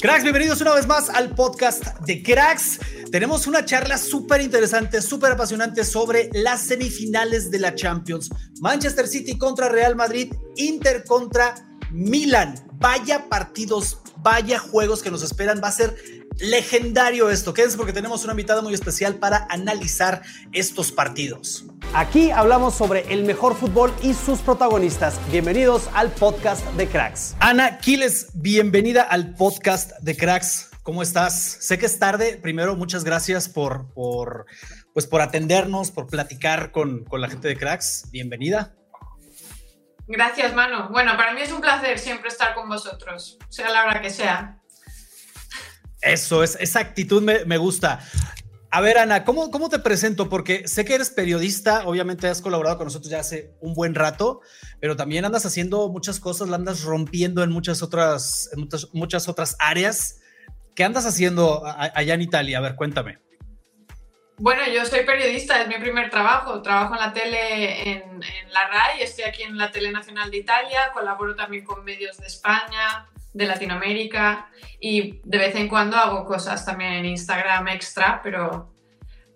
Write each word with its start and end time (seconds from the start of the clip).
Cracks, 0.00 0.22
bienvenidos 0.22 0.60
una 0.60 0.74
vez 0.74 0.86
más 0.86 1.10
al 1.10 1.34
podcast 1.34 1.84
de 2.06 2.22
Cracks. 2.22 2.78
Tenemos 3.10 3.48
una 3.48 3.64
charla 3.64 3.98
súper 3.98 4.40
interesante, 4.40 5.02
súper 5.02 5.32
apasionante 5.32 5.84
sobre 5.84 6.30
las 6.32 6.60
semifinales 6.60 7.50
de 7.50 7.58
la 7.58 7.74
Champions. 7.74 8.30
Manchester 8.60 9.08
City 9.08 9.36
contra 9.36 9.68
Real 9.68 9.96
Madrid, 9.96 10.32
Inter 10.54 11.02
contra 11.02 11.56
Milan. 11.90 12.54
Vaya 12.74 13.28
partidos, 13.28 13.98
vaya 14.18 14.60
juegos 14.60 15.02
que 15.02 15.10
nos 15.10 15.24
esperan. 15.24 15.60
Va 15.60 15.66
a 15.66 15.72
ser 15.72 15.96
legendario 16.38 17.30
esto. 17.30 17.54
Quédense 17.54 17.76
porque 17.76 17.92
tenemos 17.92 18.24
una 18.24 18.32
invitada 18.32 18.62
muy 18.62 18.74
especial 18.74 19.16
para 19.16 19.46
analizar 19.50 20.22
estos 20.52 20.92
partidos. 20.92 21.64
Aquí 21.94 22.30
hablamos 22.30 22.74
sobre 22.74 23.12
el 23.12 23.24
mejor 23.24 23.56
fútbol 23.56 23.92
y 24.02 24.14
sus 24.14 24.40
protagonistas. 24.40 25.18
Bienvenidos 25.30 25.88
al 25.94 26.10
podcast 26.10 26.64
de 26.72 26.86
Cracks. 26.86 27.36
Ana 27.40 27.78
Quiles, 27.78 28.28
bienvenida 28.34 29.02
al 29.02 29.34
podcast 29.34 29.92
de 30.00 30.16
Cracks. 30.16 30.70
¿Cómo 30.82 31.02
estás? 31.02 31.58
Sé 31.60 31.78
que 31.78 31.86
es 31.86 31.98
tarde. 31.98 32.38
Primero, 32.40 32.76
muchas 32.76 33.04
gracias 33.04 33.48
por, 33.48 33.92
por, 33.92 34.46
pues 34.94 35.06
por 35.06 35.20
atendernos, 35.20 35.90
por 35.90 36.06
platicar 36.06 36.70
con, 36.70 37.04
con 37.04 37.20
la 37.20 37.28
gente 37.28 37.48
de 37.48 37.56
Cracks. 37.56 38.08
Bienvenida. 38.10 38.74
Gracias, 40.06 40.54
Mano. 40.54 40.88
Bueno, 40.90 41.16
para 41.18 41.34
mí 41.34 41.42
es 41.42 41.52
un 41.52 41.60
placer 41.60 41.98
siempre 41.98 42.28
estar 42.28 42.54
con 42.54 42.66
vosotros, 42.66 43.36
sea 43.50 43.68
la 43.68 43.84
hora 43.84 44.00
que 44.00 44.08
sea. 44.08 44.58
Eso, 46.00 46.42
es, 46.42 46.56
esa 46.60 46.80
actitud 46.80 47.22
me, 47.22 47.56
gusta. 47.56 48.00
A 48.70 48.80
ver, 48.80 48.98
Ana, 48.98 49.24
¿cómo, 49.24 49.50
¿cómo 49.50 49.68
te 49.68 49.78
presento? 49.78 50.28
Porque 50.28 50.68
sé 50.68 50.84
que 50.84 50.94
eres 50.94 51.10
periodista, 51.10 51.86
obviamente 51.86 52.28
has 52.28 52.42
colaborado 52.42 52.76
con 52.76 52.86
nosotros 52.86 53.10
ya 53.10 53.20
hace 53.20 53.54
un 53.60 53.74
buen 53.74 53.94
rato, 53.94 54.40
pero 54.80 54.94
también 54.94 55.24
andas 55.24 55.46
haciendo 55.46 55.88
muchas 55.88 56.20
cosas, 56.20 56.48
la 56.48 56.56
andas 56.56 56.82
rompiendo 56.82 57.42
en 57.42 57.50
muchas 57.50 57.82
otras, 57.82 58.50
muchas 58.92 59.28
otras 59.28 59.56
áreas. 59.58 60.20
¿Qué 60.76 60.84
andas 60.84 61.06
haciendo 61.06 61.64
allá 61.64 62.14
en 62.14 62.22
Italia? 62.22 62.58
A 62.58 62.60
ver, 62.60 62.76
cuéntame. 62.76 63.18
Bueno, 64.40 64.62
yo 64.72 64.84
soy 64.86 65.04
periodista, 65.04 65.60
es 65.60 65.66
mi 65.66 65.78
primer 65.78 66.10
trabajo. 66.10 66.62
Trabajo 66.62 66.94
en 66.94 67.00
la 67.00 67.12
tele 67.12 67.90
en, 67.90 68.02
en 68.22 68.52
la 68.52 68.68
RAI, 68.68 69.02
estoy 69.02 69.24
aquí 69.24 69.42
en 69.42 69.58
la 69.58 69.72
Tele 69.72 69.90
Nacional 69.90 70.30
de 70.30 70.36
Italia, 70.36 70.90
colaboro 70.92 71.34
también 71.34 71.64
con 71.64 71.84
medios 71.84 72.18
de 72.18 72.28
España, 72.28 73.08
de 73.32 73.46
Latinoamérica 73.46 74.48
y 74.80 75.20
de 75.24 75.38
vez 75.38 75.54
en 75.54 75.68
cuando 75.68 75.96
hago 75.96 76.24
cosas 76.24 76.64
también 76.64 76.92
en 76.94 77.04
Instagram 77.06 77.68
extra, 77.68 78.20
pero, 78.22 78.74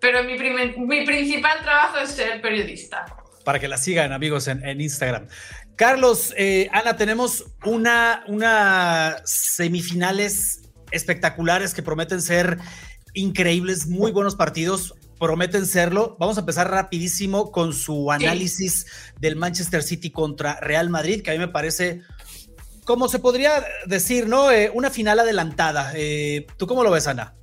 pero 0.00 0.24
mi, 0.24 0.36
primer, 0.36 0.78
mi 0.78 1.04
principal 1.04 1.58
trabajo 1.62 1.98
es 1.98 2.10
ser 2.10 2.40
periodista. 2.40 3.04
Para 3.44 3.58
que 3.58 3.68
la 3.68 3.76
sigan, 3.76 4.12
amigos, 4.12 4.48
en, 4.48 4.64
en 4.64 4.80
Instagram. 4.80 5.26
Carlos, 5.76 6.32
eh, 6.36 6.68
Ana, 6.72 6.96
tenemos 6.96 7.44
una, 7.64 8.24
una 8.28 9.16
semifinales 9.24 10.62
espectaculares 10.90 11.74
que 11.74 11.82
prometen 11.82 12.20
ser 12.22 12.58
increíbles, 13.14 13.86
muy 13.86 14.12
buenos 14.12 14.36
partidos, 14.36 14.94
prometen 15.18 15.66
serlo. 15.66 16.16
Vamos 16.18 16.36
a 16.36 16.40
empezar 16.40 16.70
rapidísimo 16.70 17.50
con 17.50 17.72
su 17.72 18.12
análisis 18.12 18.86
sí. 18.86 19.12
del 19.20 19.36
Manchester 19.36 19.82
City 19.82 20.10
contra 20.10 20.60
Real 20.60 20.90
Madrid, 20.90 21.22
que 21.22 21.30
a 21.30 21.34
mí 21.34 21.38
me 21.38 21.48
parece 21.48 22.02
como 22.84 23.08
se 23.08 23.18
podría 23.18 23.64
decir, 23.86 24.28
¿no? 24.28 24.50
Eh, 24.50 24.70
una 24.72 24.90
final 24.90 25.20
adelantada. 25.20 25.92
Eh, 25.94 26.46
¿Tú 26.56 26.66
cómo 26.66 26.82
lo 26.82 26.90
ves, 26.90 27.06
Ana? 27.06 27.34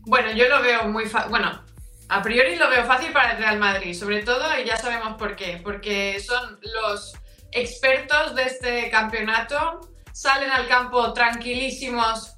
Bueno, 0.00 0.32
yo 0.32 0.48
lo 0.48 0.60
veo 0.62 0.84
muy 0.88 1.06
fácil. 1.06 1.30
Bueno, 1.30 1.64
a 2.08 2.22
priori 2.22 2.56
lo 2.56 2.68
veo 2.68 2.84
fácil 2.84 3.12
para 3.12 3.32
el 3.32 3.38
Real 3.38 3.58
Madrid, 3.58 3.94
sobre 3.94 4.22
todo, 4.22 4.44
y 4.60 4.66
ya 4.66 4.76
sabemos 4.76 5.16
por 5.16 5.36
qué, 5.36 5.60
porque 5.62 6.20
son 6.20 6.58
los 6.60 7.14
expertos 7.52 8.34
de 8.34 8.42
este 8.42 8.90
campeonato, 8.90 9.80
salen 10.12 10.50
al 10.50 10.68
campo 10.68 11.12
tranquilísimos, 11.12 12.34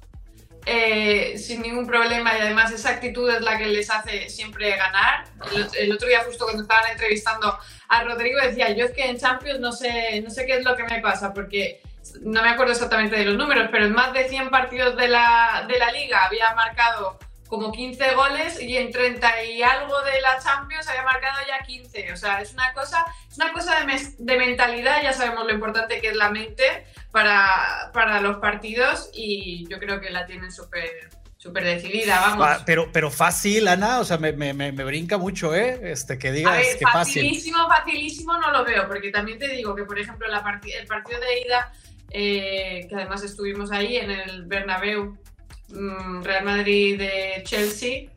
eh, 0.65 1.37
sin 1.37 1.61
ningún 1.61 1.85
problema, 1.85 2.37
y 2.37 2.41
además 2.41 2.71
esa 2.71 2.91
actitud 2.91 3.29
es 3.29 3.41
la 3.41 3.57
que 3.57 3.67
les 3.67 3.89
hace 3.89 4.29
siempre 4.29 4.75
ganar. 4.77 5.25
El, 5.53 5.67
el 5.77 5.91
otro 5.91 6.07
día, 6.07 6.23
justo 6.25 6.45
cuando 6.45 6.63
estaban 6.63 6.91
entrevistando 6.91 7.57
a 7.87 8.03
Rodrigo 8.03 8.39
decía, 8.41 8.71
yo 8.71 8.85
es 8.85 8.91
que 8.91 9.09
en 9.09 9.17
Champions 9.17 9.59
no 9.59 9.71
sé, 9.71 10.21
no 10.21 10.29
sé 10.29 10.45
qué 10.45 10.57
es 10.57 10.65
lo 10.65 10.75
que 10.75 10.83
me 10.83 10.99
pasa, 11.01 11.33
porque 11.33 11.81
no 12.21 12.41
me 12.41 12.49
acuerdo 12.49 12.73
exactamente 12.73 13.15
de 13.15 13.25
los 13.25 13.35
números, 13.35 13.69
pero 13.71 13.85
en 13.85 13.93
más 13.93 14.13
de 14.13 14.27
100 14.27 14.49
partidos 14.49 14.95
de 14.95 15.07
la, 15.07 15.65
de 15.67 15.77
la 15.79 15.91
liga 15.91 16.25
había 16.25 16.53
marcado 16.55 17.17
como 17.47 17.71
15 17.71 18.15
goles 18.15 18.61
y 18.61 18.75
en 18.77 18.91
30 18.91 19.43
y 19.43 19.61
algo 19.61 20.01
de 20.01 20.19
la 20.21 20.39
Champions 20.39 20.87
había 20.87 21.03
marcado 21.03 21.39
ya 21.47 21.63
15. 21.63 22.13
O 22.13 22.17
sea, 22.17 22.41
es 22.41 22.53
una 22.53 22.73
cosa, 22.73 23.05
es 23.29 23.37
una 23.37 23.53
cosa 23.53 23.79
de, 23.79 23.85
mes, 23.85 24.15
de 24.17 24.37
mentalidad, 24.37 25.01
ya 25.03 25.13
sabemos 25.13 25.45
lo 25.45 25.53
importante 25.53 26.01
que 26.01 26.09
es 26.09 26.15
la 26.15 26.31
mente 26.31 26.85
para, 27.11 27.91
para 27.93 28.19
los 28.19 28.37
partidos 28.37 29.09
y 29.13 29.67
yo 29.69 29.79
creo 29.79 29.99
que 30.01 30.09
la 30.09 30.25
tienen 30.25 30.51
súper 30.51 31.09
súper 31.45 31.63
decidida, 31.63 32.19
vamos. 32.21 32.47
Ah, 32.49 32.63
pero, 32.65 32.89
pero 32.91 33.11
fácil, 33.11 33.67
Ana, 33.67 33.99
o 33.99 34.03
sea, 34.03 34.17
me, 34.17 34.33
me, 34.33 34.51
me, 34.51 34.71
brinca 34.71 35.19
mucho, 35.19 35.53
¿eh? 35.53 35.91
Este, 35.91 36.17
que 36.17 36.31
digas 36.31 36.53
a 36.53 36.57
ver, 36.57 36.77
que 36.79 36.85
facilísimo, 36.91 37.59
fácil. 37.67 37.93
facilísimo 37.93 38.37
no 38.39 38.51
lo 38.51 38.65
veo, 38.65 38.87
porque 38.87 39.11
también 39.11 39.37
te 39.37 39.49
digo 39.49 39.75
que, 39.75 39.83
por 39.83 39.99
ejemplo, 39.99 40.27
la 40.27 40.41
part 40.41 40.65
el 40.65 40.87
partido 40.87 41.19
de 41.19 41.41
ida, 41.45 41.71
eh, 42.09 42.87
que 42.89 42.95
además 42.95 43.23
estuvimos 43.23 43.71
ahí 43.71 43.97
en 43.97 44.09
el 44.09 44.45
Bernabéu, 44.45 45.19
mmm, 45.67 46.23
Real 46.23 46.45
Madrid 46.45 46.97
de 46.97 47.43
Chelsea, 47.43 48.09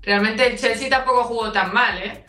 realmente 0.00 0.46
el 0.46 0.58
Chelsea 0.58 0.88
tampoco 0.88 1.24
jugó 1.24 1.52
tan 1.52 1.70
mal, 1.74 1.98
¿eh? 1.98 2.24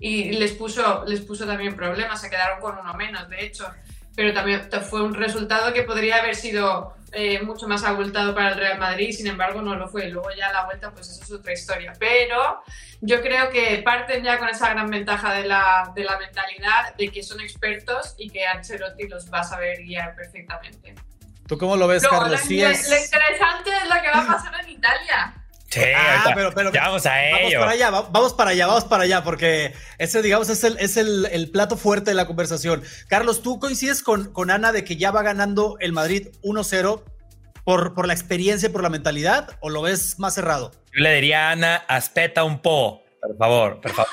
Y 0.00 0.32
les 0.32 0.52
puso, 0.52 1.04
les 1.06 1.20
puso 1.20 1.44
también 1.44 1.76
problemas, 1.76 2.18
se 2.18 2.30
quedaron 2.30 2.60
con 2.60 2.78
uno 2.78 2.94
menos, 2.94 3.28
de 3.28 3.44
hecho. 3.44 3.70
Pero 4.16 4.32
también 4.32 4.70
fue 4.88 5.02
un 5.02 5.12
resultado 5.12 5.74
que 5.74 5.82
podría 5.82 6.16
haber 6.16 6.34
sido 6.34 6.94
eh, 7.12 7.42
mucho 7.42 7.66
más 7.66 7.84
abultado 7.84 8.34
para 8.34 8.50
el 8.50 8.56
Real 8.56 8.78
Madrid, 8.78 9.12
sin 9.12 9.26
embargo 9.26 9.62
no 9.62 9.74
lo 9.76 9.88
fue. 9.88 10.08
Luego 10.08 10.30
ya 10.36 10.52
la 10.52 10.64
vuelta, 10.64 10.92
pues 10.92 11.08
eso 11.08 11.22
es 11.22 11.32
otra 11.32 11.52
historia. 11.52 11.92
Pero 11.98 12.62
yo 13.00 13.20
creo 13.20 13.50
que 13.50 13.82
parten 13.84 14.22
ya 14.22 14.38
con 14.38 14.48
esa 14.48 14.70
gran 14.70 14.88
ventaja 14.90 15.34
de 15.34 15.46
la, 15.46 15.92
de 15.94 16.04
la 16.04 16.18
mentalidad, 16.18 16.94
de 16.96 17.10
que 17.10 17.22
son 17.22 17.40
expertos 17.40 18.14
y 18.18 18.30
que 18.30 18.46
Ancelotti 18.46 19.08
los 19.08 19.32
va 19.32 19.40
a 19.40 19.44
saber 19.44 19.78
guiar 19.78 20.14
perfectamente. 20.14 20.94
¿Tú 21.46 21.58
cómo 21.58 21.76
lo 21.76 21.88
ves, 21.88 22.02
Luego, 22.02 22.20
Carlos? 22.20 22.40
Lo, 22.40 22.46
Sí 22.46 22.60
lo 22.60 22.68
es... 22.68 22.82
interesante 22.82 23.70
es 23.82 23.88
lo 23.88 24.00
que 24.00 24.08
va 24.08 24.22
a 24.22 24.26
pasar 24.26 24.60
en 24.62 24.70
Italia. 24.70 25.39
Sí, 25.70 25.80
ah, 25.96 26.32
pero, 26.34 26.52
pero 26.52 26.72
ya 26.72 26.88
vamos 26.88 27.06
a 27.06 27.24
ello. 27.24 27.38
Vamos 27.38 27.54
para 27.54 27.70
allá, 27.70 27.90
vamos 27.90 28.34
para 28.34 28.50
allá, 28.50 28.66
vamos 28.66 28.84
para 28.84 29.04
allá, 29.04 29.22
porque 29.22 29.72
ese, 29.98 30.20
digamos, 30.20 30.48
es 30.48 30.64
el, 30.64 30.76
es 30.80 30.96
el, 30.96 31.26
el 31.30 31.48
plato 31.50 31.76
fuerte 31.76 32.10
de 32.10 32.16
la 32.16 32.26
conversación. 32.26 32.82
Carlos, 33.06 33.40
¿tú 33.40 33.60
coincides 33.60 34.02
con, 34.02 34.32
con 34.32 34.50
Ana 34.50 34.72
de 34.72 34.82
que 34.82 34.96
ya 34.96 35.12
va 35.12 35.22
ganando 35.22 35.76
el 35.78 35.92
Madrid 35.92 36.28
1-0 36.42 37.02
por, 37.64 37.94
por 37.94 38.06
la 38.08 38.12
experiencia 38.12 38.68
y 38.68 38.72
por 38.72 38.82
la 38.82 38.90
mentalidad, 38.90 39.56
o 39.60 39.70
lo 39.70 39.82
ves 39.82 40.18
más 40.18 40.34
cerrado? 40.34 40.72
Yo 40.92 41.04
le 41.04 41.14
diría 41.14 41.48
a 41.48 41.52
Ana, 41.52 41.76
aspetta 41.86 42.42
un 42.42 42.60
po', 42.60 43.04
por 43.22 43.36
favor, 43.36 43.80
por 43.80 43.92
favor. 43.92 44.10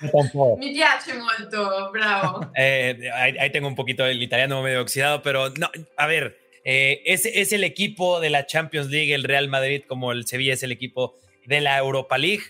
Mi 0.58 0.72
piace 0.72 1.14
molto, 1.14 1.90
bravo. 1.90 2.50
eh, 2.54 3.10
ahí, 3.12 3.36
ahí, 3.36 3.50
tengo 3.50 3.66
un 3.68 3.74
poquito 3.74 4.06
el 4.06 4.22
italiano 4.22 4.62
medio 4.62 4.80
oxidado, 4.80 5.22
pero 5.22 5.50
no, 5.50 5.68
a 5.96 6.06
ver, 6.06 6.47
eh, 6.70 7.00
es, 7.06 7.24
es, 7.24 7.54
el 7.54 7.64
equipo 7.64 8.20
de 8.20 8.28
la 8.28 8.44
Champions 8.44 8.90
League, 8.90 9.14
el 9.14 9.24
Real 9.24 9.48
Madrid, 9.48 9.84
como 9.88 10.12
el 10.12 10.26
Sevilla 10.26 10.52
es 10.52 10.62
el 10.62 10.70
equipo 10.70 11.16
de 11.46 11.62
la 11.62 11.78
Europa 11.78 12.18
League, 12.18 12.42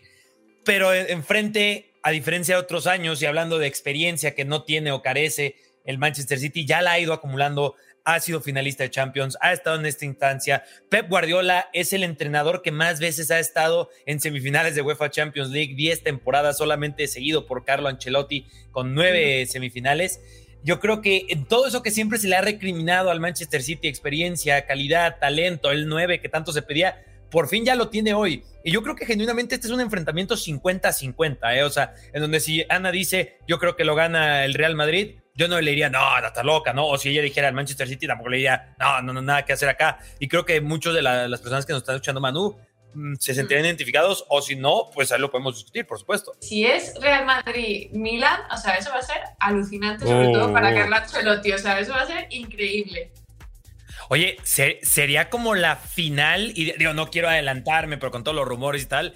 pero 0.65 0.93
enfrente 0.93 1.93
a 2.03 2.11
diferencia 2.11 2.56
de 2.56 2.61
otros 2.61 2.88
años 2.88 3.23
y 3.23 3.26
hablando 3.26 3.61
de 3.61 3.69
experiencia 3.69 4.35
que 4.35 4.44
no 4.44 4.65
tiene 4.65 4.91
o 4.91 5.03
carece 5.03 5.55
el 5.85 5.99
Manchester 5.99 6.41
City, 6.41 6.67
ya 6.67 6.82
la 6.82 6.91
ha 6.91 6.99
ido 6.99 7.12
acumulando 7.12 7.76
ha 8.05 8.19
sido 8.19 8.41
finalista 8.41 8.82
de 8.82 8.91
Champions, 8.91 9.38
ha 9.41 9.53
estado 9.53 9.79
en 9.79 9.87
esta 9.87 10.05
instancia. 10.05 10.65
Pep 10.88 11.09
Guardiola 11.09 11.69
es 11.73 11.93
el 11.93 12.03
entrenador 12.03 12.62
que 12.62 12.73
más 12.73 12.99
veces 12.99 13.31
ha 13.31 13.38
estado 13.38 13.88
en 14.05 14.19
semifinales 14.19 14.75
de 14.75 14.82
UEFA 14.82 15.11
Champions 15.11 15.50
League, 15.50 15.75
10 15.76 16.03
temporadas 16.03 16.59
solamente 16.59 17.06
seguido 17.06 17.47
por 17.47 17.65
Carlo 17.65 17.88
Ancelotti 17.88 18.47
con 18.73 18.94
nueve 18.94 19.47
semifinales. 19.47 20.20
Yo 20.64 20.81
creo 20.81 21.00
que 21.00 21.26
en 21.28 21.44
todo 21.44 21.66
eso 21.66 21.82
que 21.82 21.90
siempre 21.90 22.19
se 22.19 22.28
le 22.28 22.37
ha 22.37 22.40
recriminado 22.40 23.10
al 23.10 23.20
Manchester 23.20 23.62
City, 23.62 23.88
experiencia, 23.88 24.66
calidad, 24.66 25.19
talento, 25.20 25.70
el 25.70 25.88
9 25.88 26.20
que 26.20 26.28
tanto 26.28 26.52
se 26.52 26.62
pedía, 26.62 27.05
por 27.31 27.49
fin 27.49 27.64
ya 27.64 27.75
lo 27.75 27.88
tiene 27.88 28.14
hoy. 28.14 28.44
Y 28.64 28.72
yo 28.72 28.82
creo 28.82 28.96
que 28.96 29.06
genuinamente 29.06 29.55
este 29.55 29.66
es 29.66 29.72
un 29.72 29.81
enfrentamiento 29.81 30.34
50-50, 30.34 31.56
¿eh? 31.56 31.62
o 31.62 31.70
sea, 31.70 31.94
en 32.12 32.20
donde 32.20 32.40
si 32.40 32.64
Ana 32.69 32.90
dice, 32.90 33.38
yo 33.46 33.58
creo 33.58 33.76
que 33.76 33.84
lo 33.84 33.94
gana 33.94 34.44
el 34.44 34.55
Real 34.55 34.75
Madrid, 34.75 35.16
yo 35.34 35.46
no 35.46 35.60
le 35.60 35.70
diría, 35.70 35.88
no, 35.88 36.20
no 36.20 36.26
está 36.26 36.43
loca, 36.43 36.72
¿no? 36.72 36.88
O 36.88 36.99
si 36.99 37.10
ella 37.10 37.22
dijera 37.22 37.46
el 37.46 37.55
Manchester 37.55 37.87
City, 37.87 38.08
tampoco 38.08 38.31
le 38.31 38.38
diría, 38.38 38.75
no, 38.81 39.00
no, 39.02 39.12
no, 39.12 39.22
nada 39.22 39.44
que 39.44 39.52
hacer 39.52 39.69
acá. 39.69 40.00
Y 40.19 40.26
creo 40.26 40.44
que 40.44 40.60
muchos 40.60 40.94
de 40.94 41.00
las 41.00 41.40
personas 41.40 41.64
que 41.64 41.72
nos 41.72 41.82
están 41.82 41.94
escuchando, 41.94 42.20
Manu, 42.20 42.56
se 43.19 43.35
sentirían 43.35 43.67
identificados 43.67 44.25
o 44.29 44.43
si 44.43 44.56
no, 44.56 44.90
pues 44.93 45.12
ahí 45.12 45.20
lo 45.20 45.31
podemos 45.31 45.56
discutir, 45.56 45.87
por 45.87 45.99
supuesto. 45.99 46.35
Si 46.40 46.64
es 46.64 46.94
Real 47.00 47.25
Madrid-Milan, 47.26 48.40
o 48.52 48.56
sea, 48.56 48.76
eso 48.76 48.90
va 48.90 48.99
a 48.99 49.02
ser 49.02 49.20
alucinante, 49.38 50.06
sobre 50.06 50.32
todo 50.32 50.52
para 50.52 50.70
oh. 50.70 50.75
Carlo 50.75 50.96
Ancelotti, 50.96 51.52
o 51.52 51.58
sea, 51.58 51.79
eso 51.79 51.93
va 51.93 52.02
a 52.02 52.06
ser 52.06 52.26
increíble. 52.31 53.12
Oye, 54.08 54.38
sería 54.43 55.29
como 55.29 55.55
la 55.55 55.76
final, 55.76 56.52
y 56.55 56.73
digo, 56.73 56.94
no 56.94 57.11
quiero 57.11 57.29
adelantarme, 57.29 57.99
pero 57.99 58.11
con 58.11 58.25
todos 58.25 58.35
los 58.35 58.49
rumores 58.49 58.82
y 58.82 58.87
tal, 58.87 59.14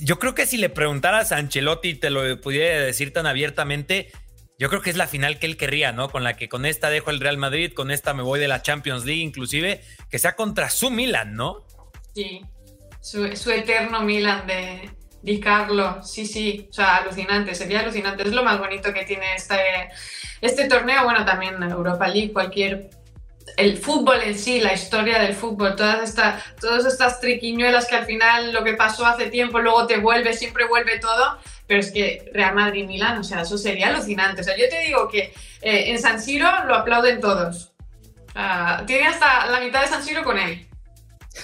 yo 0.00 0.18
creo 0.18 0.34
que 0.34 0.46
si 0.46 0.56
le 0.56 0.70
preguntaras 0.70 1.32
a 1.32 1.36
Ancelotti 1.36 1.94
te 1.94 2.10
lo 2.10 2.40
pudiera 2.40 2.80
decir 2.80 3.12
tan 3.12 3.26
abiertamente, 3.26 4.10
yo 4.58 4.68
creo 4.68 4.82
que 4.82 4.90
es 4.90 4.96
la 4.96 5.06
final 5.06 5.38
que 5.38 5.46
él 5.46 5.56
querría, 5.56 5.92
¿no? 5.92 6.08
Con 6.08 6.24
la 6.24 6.34
que 6.34 6.48
con 6.48 6.66
esta 6.66 6.90
dejo 6.90 7.10
el 7.10 7.20
Real 7.20 7.38
Madrid, 7.38 7.72
con 7.72 7.90
esta 7.90 8.12
me 8.12 8.22
voy 8.22 8.40
de 8.40 8.48
la 8.48 8.62
Champions 8.62 9.04
League, 9.04 9.22
inclusive, 9.22 9.82
que 10.10 10.18
sea 10.18 10.34
contra 10.34 10.68
su 10.68 10.90
Milan, 10.90 11.34
¿no? 11.34 11.64
Sí, 12.14 12.42
su, 13.00 13.50
eterno 13.50 14.02
Milan 14.02 14.46
de 14.46 14.90
Di 15.22 15.40
Carlo, 15.40 16.02
sí, 16.02 16.26
sí, 16.26 16.68
o 16.70 16.72
sea, 16.72 16.96
alucinante, 16.96 17.54
sería 17.54 17.80
alucinante, 17.80 18.22
es 18.22 18.32
lo 18.32 18.44
más 18.44 18.58
bonito 18.58 18.92
que 18.92 19.04
tiene 19.04 19.34
este, 19.34 19.56
este 20.40 20.68
torneo, 20.68 21.04
bueno, 21.04 21.24
también 21.24 21.62
Europa 21.62 22.08
League, 22.08 22.32
cualquier 22.32 22.90
el 23.56 23.76
fútbol 23.78 24.20
en 24.22 24.38
sí, 24.38 24.60
la 24.60 24.72
historia 24.72 25.18
del 25.18 25.34
fútbol, 25.34 25.74
todas 25.74 26.08
estas, 26.08 26.42
todas 26.60 26.84
estas 26.84 27.20
triquiñuelas 27.20 27.86
que 27.86 27.96
al 27.96 28.04
final 28.04 28.52
lo 28.52 28.62
que 28.62 28.74
pasó 28.74 29.06
hace 29.06 29.30
tiempo, 29.30 29.58
luego 29.58 29.86
te 29.86 29.96
vuelve, 29.98 30.32
siempre 30.34 30.66
vuelve 30.66 30.98
todo, 30.98 31.38
pero 31.66 31.80
es 31.80 31.90
que 31.90 32.30
Real 32.32 32.54
Madrid-Milán, 32.54 33.18
o 33.18 33.24
sea, 33.24 33.42
eso 33.42 33.58
sería 33.58 33.88
alucinante. 33.88 34.42
O 34.42 34.44
sea, 34.44 34.56
yo 34.56 34.68
te 34.68 34.80
digo 34.80 35.08
que 35.08 35.32
eh, 35.62 35.90
en 35.90 35.98
San 36.00 36.20
Siro 36.20 36.48
lo 36.66 36.74
aplauden 36.74 37.20
todos. 37.20 37.72
tiene 38.86 39.06
hasta 39.06 39.46
la 39.46 39.60
mitad 39.60 39.82
de 39.82 39.88
San 39.88 40.02
Siro 40.02 40.24
con 40.24 40.38
él. 40.38 40.66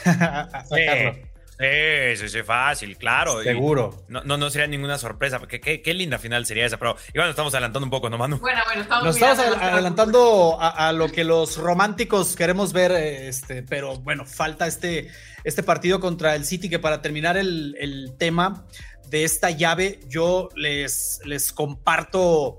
Sí, 1.59 2.17
sí, 2.17 2.29
sí, 2.29 2.43
fácil, 2.43 2.97
claro. 2.97 3.43
Seguro. 3.43 4.05
no, 4.09 4.25
no, 4.25 4.37
no, 4.37 4.51
sería 4.51 4.67
ninguna 4.67 4.99
sorpresa, 4.99 5.39
porque 5.39 5.61
qué, 5.61 5.95
linda 5.95 6.19
final 6.19 6.47
sería 6.47 6.67
esa. 6.67 6.79
Pero 6.79 6.97
igual 7.13 7.29
nos 7.29 7.31
estamos 7.31 7.55
adelantando 7.55 7.87
un 7.87 7.91
poco, 7.91 8.11
¿no, 8.11 8.19
Manu? 8.19 8.39
Bueno, 8.39 8.61
bueno, 8.67 8.83
estamos, 8.83 9.05
nos 9.05 9.17
estamos 9.17 9.63
adelantando 9.63 10.59
a, 10.61 10.93
lo 10.93 11.09
que 11.09 11.23
los 11.23 11.57
románticos 11.57 12.35
queremos 12.35 12.73
ver, 12.73 12.93
este, 12.93 13.63
pero 13.63 13.99
bueno, 14.01 14.25
falta 14.27 14.67
este, 14.67 15.11
este 15.45 15.63
partido 15.63 16.01
contra 16.01 16.35
el 16.35 16.45
City, 16.45 16.69
que 16.69 16.81
para 16.81 17.01
terminar 17.01 17.37
el, 17.37 17.77
el 17.79 18.17
tema 18.19 18.67
de 19.09 19.23
esta 19.23 19.51
llave, 19.51 20.01
yo 20.09 20.49
les, 20.57 21.21
les 21.25 21.53
comparto 21.53 22.59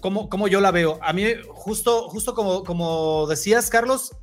cómo, 0.00 0.48
yo 0.48 0.60
la 0.60 0.70
veo. 0.70 0.98
A 1.02 1.12
mí, 1.12 1.26
justo, 1.48 2.08
justo 2.08 2.34
como, 2.34 2.64
como 2.64 3.26
decías, 3.26 3.68
Carlos, 3.68 4.16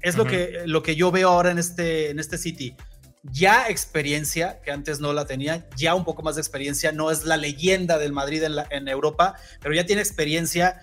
es 0.00 0.16
lo, 0.16 0.24
que, 0.24 0.62
lo 0.66 0.82
que 0.82 0.94
yo 0.96 1.10
veo 1.10 1.30
ahora 1.30 1.50
en 1.50 1.58
este, 1.58 2.10
en 2.10 2.20
este 2.20 2.38
City 2.38 2.76
ya 3.30 3.68
experiencia, 3.68 4.60
que 4.62 4.70
antes 4.70 5.00
no 5.00 5.12
la 5.12 5.26
tenía, 5.26 5.66
ya 5.76 5.94
un 5.94 6.04
poco 6.04 6.22
más 6.22 6.34
de 6.36 6.42
experiencia, 6.42 6.92
no 6.92 7.10
es 7.10 7.24
la 7.24 7.36
leyenda 7.36 7.98
del 7.98 8.12
Madrid 8.12 8.42
en, 8.70 8.88
Europa, 8.88 9.34
pero 9.60 9.74
ya 9.74 9.86
tiene 9.86 10.02
experiencia. 10.02 10.80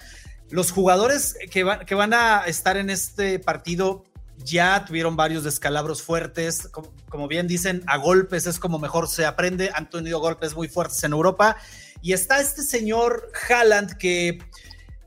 Los 0.50 0.72
jugadores 0.72 1.36
que, 1.52 1.66
que 1.86 1.96
van 1.96 2.14
a 2.14 2.44
estar 2.46 2.78
en 2.78 2.90
este 2.90 3.40
partido 3.40 4.04
ya 4.44 4.86
tuvieron 4.86 5.16
varios 5.16 5.44
descalabros 5.44 6.02
fuertes, 6.02 6.68
como, 7.10 7.28
bien 7.28 7.48
dicen, 7.48 7.84
a 7.88 7.98
golpes 7.98 8.48
es 8.48 8.60
como 8.60 8.80
mejor 8.80 9.08
se 9.08 9.26
aprende, 9.26 9.72
han 9.74 9.90
tenido 9.90 10.20
golpes 10.20 10.56
muy 10.56 10.68
fuertes 10.68 11.04
en 11.04 11.12
Europa, 11.14 11.58
y 12.02 12.14
está 12.14 12.42
este 12.42 12.64
señor 12.64 13.32
Haaland 13.50 13.98
que, 13.98 14.40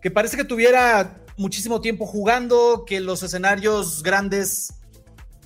que 0.00 0.10
parece 0.10 0.36
que 0.36 0.44
tuviera 0.44 1.16
muchísimo 1.36 1.80
tiempo 1.80 2.06
jugando, 2.06 2.84
que 2.86 3.00
los 3.00 3.22
escenarios 3.22 4.02
grandes, 4.02 4.74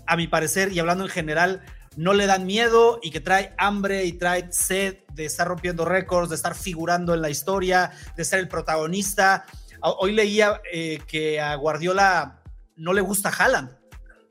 a 0.06 0.16
mi 0.16 0.26
parecer, 0.26 0.72
y 0.72 0.78
hablando 0.78 1.04
en 1.04 1.10
general, 1.10 1.62
no 1.98 2.14
le 2.14 2.26
dan 2.26 2.46
miedo 2.46 3.00
y 3.02 3.10
que 3.10 3.20
trae 3.20 3.52
hambre 3.58 4.04
y 4.04 4.12
trae 4.12 4.52
sed 4.52 4.98
de 5.14 5.24
estar 5.24 5.48
rompiendo 5.48 5.84
récords, 5.84 6.28
de 6.28 6.36
estar 6.36 6.54
figurando 6.54 7.12
en 7.12 7.20
la 7.20 7.28
historia, 7.28 7.90
de 8.16 8.24
ser 8.24 8.38
el 8.38 8.46
protagonista. 8.46 9.44
Hoy 9.82 10.12
leía 10.12 10.60
eh, 10.72 11.00
que 11.08 11.40
a 11.40 11.56
Guardiola 11.56 12.40
no 12.76 12.92
le 12.92 13.00
gusta 13.00 13.30
Haaland, 13.36 13.76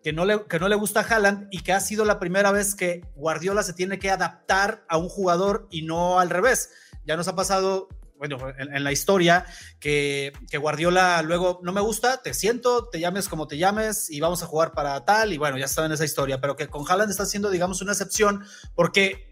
que 0.02 0.14
no, 0.14 0.24
le, 0.24 0.46
que 0.46 0.60
no 0.60 0.70
le 0.70 0.76
gusta 0.76 1.02
Haaland 1.02 1.50
y 1.52 1.60
que 1.60 1.74
ha 1.74 1.82
sido 1.82 2.06
la 2.06 2.20
primera 2.20 2.54
vez 2.54 2.74
que 2.74 3.02
Guardiola 3.16 3.64
se 3.64 3.74
tiene 3.74 4.00
que 4.00 4.12
adaptar 4.12 4.86
a 4.88 4.98
un 4.98 5.10
jugador 5.10 5.68
y 5.70 5.82
no 5.82 6.22
al 6.22 6.30
revés. 6.30 6.70
Ya 7.04 7.18
nos 7.18 7.28
ha 7.28 7.36
pasado 7.36 7.90
bueno, 8.18 8.38
en, 8.58 8.84
la 8.84 8.92
historia, 8.92 9.46
que, 9.80 10.34
que, 10.50 10.58
Guardiola 10.58 11.22
luego 11.22 11.60
no 11.64 11.72
me 11.72 11.82
gusta, 11.82 12.22
te 12.22 12.34
siento, 12.34 12.90
te 12.90 13.00
llames 13.00 13.28
como 13.28 13.48
te 13.48 13.58
llames 13.58 14.10
y 14.10 14.20
vamos 14.20 14.44
a 14.44 14.48
jugar 14.48 14.74
para 14.74 15.06
tal, 15.06 15.34
y 15.34 15.38
bueno, 15.38 15.58
ya 15.58 15.66
está 15.66 15.86
en 15.86 15.92
esa 15.92 16.06
historia, 16.06 16.42
pero 16.42 16.56
que 16.56 16.68
con 16.68 16.84
Haaland 16.88 17.12
está 17.12 17.24
haciendo, 17.24 17.50
digamos, 17.50 17.82
una 17.82 17.92
excepción 17.92 18.44
porque 18.76 19.28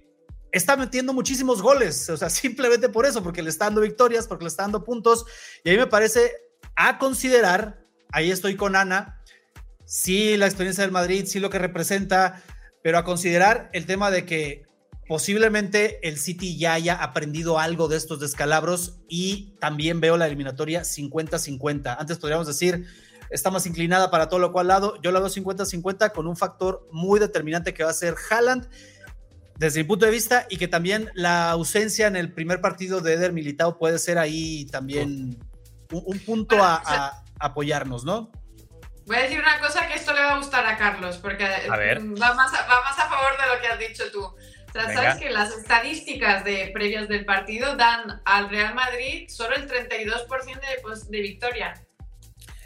está 0.51 0.77
metiendo 0.77 1.13
muchísimos 1.13 1.61
goles, 1.61 2.09
o 2.09 2.17
sea, 2.17 2.29
simplemente 2.31 2.89
por 2.89 3.05
eso, 3.05 3.23
porque 3.23 3.43
le 3.43 3.49
está 3.49 3.65
dando 3.65 3.81
victorias, 3.81 4.27
porque 4.27 4.45
le 4.45 4.49
está 4.49 4.63
dando 4.63 4.83
puntos, 4.83 5.25
y 5.63 5.69
ahí 5.69 5.77
me 5.77 5.87
parece 5.87 6.31
a 6.75 6.97
considerar, 6.97 7.85
ahí 8.11 8.31
estoy 8.31 8.55
con 8.55 8.75
Ana, 8.75 9.21
sí 9.85 10.37
la 10.37 10.45
experiencia 10.45 10.83
del 10.83 10.91
Madrid, 10.91 11.25
sí 11.27 11.39
lo 11.39 11.49
que 11.49 11.59
representa, 11.59 12.41
pero 12.83 12.97
a 12.97 13.03
considerar 13.03 13.69
el 13.73 13.85
tema 13.85 14.11
de 14.11 14.25
que 14.25 14.64
posiblemente 15.07 15.99
el 16.07 16.17
City 16.17 16.57
ya 16.57 16.73
haya 16.73 16.95
aprendido 16.95 17.59
algo 17.59 17.87
de 17.87 17.97
estos 17.97 18.19
descalabros 18.19 18.97
y 19.07 19.55
también 19.59 20.01
veo 20.01 20.17
la 20.17 20.27
eliminatoria 20.27 20.81
50-50. 20.81 21.95
Antes 21.99 22.17
podríamos 22.17 22.47
decir, 22.47 22.87
está 23.29 23.51
más 23.51 23.65
inclinada 23.65 24.09
para 24.09 24.29
todo 24.29 24.39
lo 24.39 24.51
cual 24.51 24.67
lado. 24.67 24.99
Yo 25.01 25.11
la 25.11 25.19
veo 25.19 25.29
50-50 25.29 26.11
con 26.11 26.27
un 26.27 26.35
factor 26.35 26.87
muy 26.91 27.19
determinante 27.19 27.73
que 27.73 27.83
va 27.83 27.91
a 27.91 27.93
ser 27.93 28.15
Haaland 28.29 28.67
desde 29.57 29.81
mi 29.81 29.87
punto 29.87 30.05
de 30.05 30.11
vista 30.11 30.47
y 30.49 30.57
que 30.57 30.67
también 30.67 31.11
la 31.13 31.51
ausencia 31.51 32.07
en 32.07 32.15
el 32.15 32.33
primer 32.33 32.59
partido 32.59 32.99
de 32.99 33.13
Eder 33.13 33.31
Militao 33.31 33.77
puede 33.77 33.99
ser 33.99 34.17
ahí 34.17 34.65
también 34.65 35.39
un, 35.91 36.19
punto 36.19 36.61
a, 36.61 37.23
apoyarnos, 37.39 38.03
¿no? 38.03 38.31
Voy 39.05 39.17
a 39.17 39.21
decir 39.21 39.39
una 39.39 39.59
cosa 39.59 39.87
que 39.87 39.93
esto 39.93 40.13
le 40.13 40.21
va 40.21 40.33
a 40.33 40.37
gustar 40.37 40.65
a 40.65 40.77
Carlos, 40.77 41.17
porque 41.17 41.45
Va, 41.69 42.33
más 42.33 42.51
va 42.51 42.81
más 42.81 42.99
a 42.99 43.07
favor 43.07 43.31
de 43.39 43.55
lo 43.55 43.61
que 43.61 43.67
has 43.67 43.79
dicho 43.79 44.03
tú 44.11 44.35
sabes 44.81 45.15
que 45.15 45.29
las 45.29 45.51
estadísticas 45.51 46.43
de 46.43 46.69
previas 46.73 47.07
del 47.07 47.25
partido 47.25 47.75
dan 47.75 48.21
al 48.25 48.49
Real 48.49 48.75
Madrid 48.75 49.27
solo 49.29 49.55
el 49.55 49.67
32% 49.67 50.27
de, 50.59 50.81
pues, 50.81 51.09
de 51.09 51.21
victoria. 51.21 51.73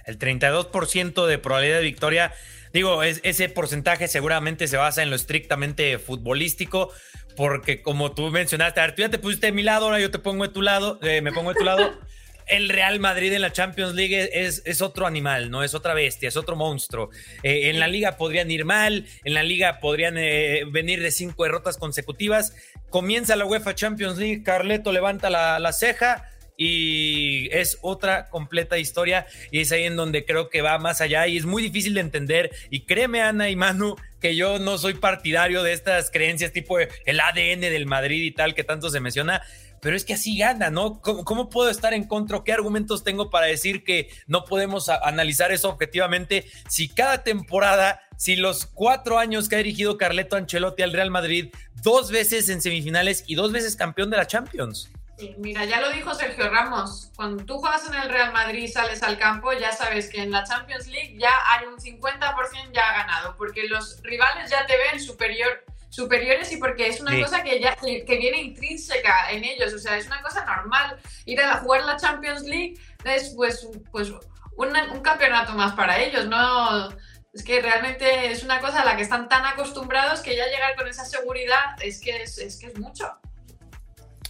El 0.05 0.17
32% 0.17 1.25
de 1.27 1.37
probabilidad 1.37 1.77
de 1.77 1.83
victoria. 1.83 2.33
Digo, 2.73 3.03
ese 3.03 3.49
porcentaje 3.49 4.07
seguramente 4.07 4.67
se 4.67 4.77
basa 4.77 5.01
en 5.01 5.09
lo 5.09 5.15
estrictamente 5.15 5.97
futbolístico, 5.97 6.91
porque 7.35 7.81
como 7.81 8.13
tú 8.13 8.29
mencionaste, 8.29 8.79
a 8.79 8.87
ver, 8.87 8.95
tú 8.95 9.01
ya 9.01 9.09
te 9.09 9.17
pusiste 9.17 9.47
de 9.47 9.53
mi 9.53 9.63
lado, 9.63 9.85
ahora 9.85 9.99
yo 9.99 10.11
te 10.11 10.19
pongo 10.19 10.45
de 10.45 10.53
tu 10.53 10.61
lado, 10.61 10.99
eh, 11.01 11.21
me 11.21 11.31
pongo 11.31 11.53
de 11.53 11.59
tu 11.59 11.63
lado. 11.63 11.99
el 12.49 12.69
Real 12.69 12.99
Madrid 12.99 13.31
en 13.33 13.41
la 13.41 13.51
Champions 13.51 13.95
League 13.95 14.29
es, 14.33 14.61
es, 14.65 14.81
otro 14.81 15.05
animal, 15.05 15.49
¿no? 15.49 15.63
Es 15.63 15.73
otra 15.73 15.93
bestia, 15.93 16.29
es 16.29 16.37
otro 16.37 16.55
monstruo. 16.55 17.09
Eh, 17.43 17.69
en 17.69 17.79
la 17.79 17.87
liga 17.87 18.17
podrían 18.17 18.49
ir 18.51 18.65
mal, 18.65 19.05
en 19.23 19.33
la 19.33 19.43
liga 19.43 19.79
podrían 19.79 20.17
eh, 20.17 20.63
venir 20.71 21.01
de 21.01 21.11
cinco 21.11 21.43
derrotas 21.43 21.77
consecutivas. 21.77 22.53
Comienza 22.89 23.35
la 23.35 23.45
UEFA 23.45 23.75
Champions 23.75 24.17
League, 24.17 24.43
Carleto 24.43 24.91
levanta 24.91 25.29
la, 25.29 25.59
la 25.59 25.73
ceja 25.73 26.25
y 26.61 27.47
es 27.55 27.77
otra 27.81 28.27
completa 28.29 28.77
historia 28.77 29.25
y 29.49 29.61
es 29.61 29.71
ahí 29.71 29.83
en 29.83 29.95
donde 29.95 30.25
creo 30.25 30.49
que 30.49 30.61
va 30.61 30.77
más 30.77 30.99
allá 30.99 31.25
y 31.25 31.37
es 31.37 31.45
muy 31.45 31.63
difícil 31.63 31.93
de 31.93 32.01
entender 32.01 32.51
y 32.69 32.81
créeme 32.81 33.21
Ana 33.21 33.49
y 33.49 33.55
Manu 33.55 33.95
que 34.19 34.35
yo 34.35 34.59
no 34.59 34.77
soy 34.77 34.95
partidario 34.95 35.63
de 35.63 35.71
estas 35.71 36.11
creencias 36.11 36.51
tipo 36.51 36.77
el 36.77 37.19
ADN 37.21 37.61
del 37.61 37.85
Madrid 37.85 38.23
y 38.23 38.31
tal 38.31 38.55
que 38.55 38.65
tanto 38.65 38.89
se 38.89 38.99
menciona 38.99 39.41
pero 39.81 39.95
es 39.95 40.05
que 40.05 40.13
así 40.13 40.37
gana, 40.37 40.69
¿no? 40.69 41.01
¿Cómo, 41.01 41.49
puedo 41.49 41.69
estar 41.69 41.93
en 41.93 42.05
contra? 42.05 42.43
¿Qué 42.43 42.53
argumentos 42.53 43.03
tengo 43.03 43.29
para 43.29 43.47
decir 43.47 43.83
que 43.83 44.09
no 44.27 44.45
podemos 44.45 44.89
analizar 44.89 45.51
eso 45.51 45.69
objetivamente 45.69 46.45
si 46.67 46.89
cada 46.89 47.23
temporada, 47.23 48.01
si 48.17 48.35
los 48.35 48.65
cuatro 48.65 49.19
años 49.19 49.49
que 49.49 49.55
ha 49.55 49.59
dirigido 49.59 49.97
Carleto 49.97 50.35
Ancelotti 50.35 50.83
al 50.83 50.93
Real 50.93 51.11
Madrid, 51.11 51.53
dos 51.81 52.11
veces 52.11 52.49
en 52.49 52.61
semifinales 52.61 53.23
y 53.27 53.35
dos 53.35 53.51
veces 53.51 53.75
campeón 53.75 54.09
de 54.09 54.17
la 54.17 54.27
Champions? 54.27 54.89
mira, 55.37 55.65
ya 55.65 55.81
lo 55.81 55.91
dijo 55.91 56.13
Sergio 56.13 56.49
Ramos, 56.49 57.11
cuando 57.15 57.43
tú 57.43 57.59
juegas 57.59 57.87
en 57.87 57.95
el 57.95 58.09
Real 58.09 58.31
Madrid 58.31 58.63
y 58.63 58.67
sales 58.67 59.03
al 59.03 59.17
campo, 59.17 59.51
ya 59.53 59.71
sabes 59.71 60.09
que 60.09 60.21
en 60.21 60.31
la 60.31 60.43
Champions 60.43 60.87
League 60.87 61.17
ya 61.17 61.31
hay 61.47 61.65
un 61.65 61.77
50% 61.77 62.71
ya 62.71 62.93
ganado, 62.93 63.35
porque 63.37 63.67
los 63.67 64.01
rivales 64.01 64.49
ya 64.49 64.65
te 64.65 64.77
ven 64.77 64.99
superior, 64.99 65.63
superiores 65.89 66.51
y 66.51 66.57
porque 66.57 66.87
es 66.87 67.01
una 67.01 67.19
cosa 67.19 67.43
que 67.43 67.59
ya 67.59 67.75
que 67.75 68.17
viene 68.17 68.41
intrínseca 68.41 69.31
en 69.31 69.43
ellos, 69.43 69.73
o 69.73 69.79
sea, 69.79 69.97
es 69.97 70.05
una 70.07 70.21
cosa 70.21 70.45
normal. 70.45 70.97
Ir 71.25 71.41
a 71.41 71.57
jugar 71.57 71.83
la 71.83 71.97
Champions 71.97 72.43
League 72.43 72.75
es 73.03 73.33
pues, 73.35 73.67
pues 73.91 74.11
un 74.11 75.01
campeonato 75.01 75.53
más 75.53 75.73
para 75.73 75.99
ellos, 75.99 76.27
no... 76.27 76.89
Es 77.31 77.43
que 77.43 77.61
realmente 77.61 78.31
es 78.31 78.43
una 78.43 78.59
cosa 78.59 78.81
a 78.81 78.85
la 78.85 78.95
que 78.95 79.03
están 79.03 79.29
tan 79.29 79.45
acostumbrados 79.45 80.21
que 80.21 80.35
ya 80.35 80.47
llegar 80.47 80.75
con 80.75 80.87
esa 80.87 81.05
seguridad 81.05 81.75
es 81.79 82.01
que 82.01 82.23
es 82.23 82.57
que 82.59 82.67
es 82.67 82.79
mucho. 82.79 83.07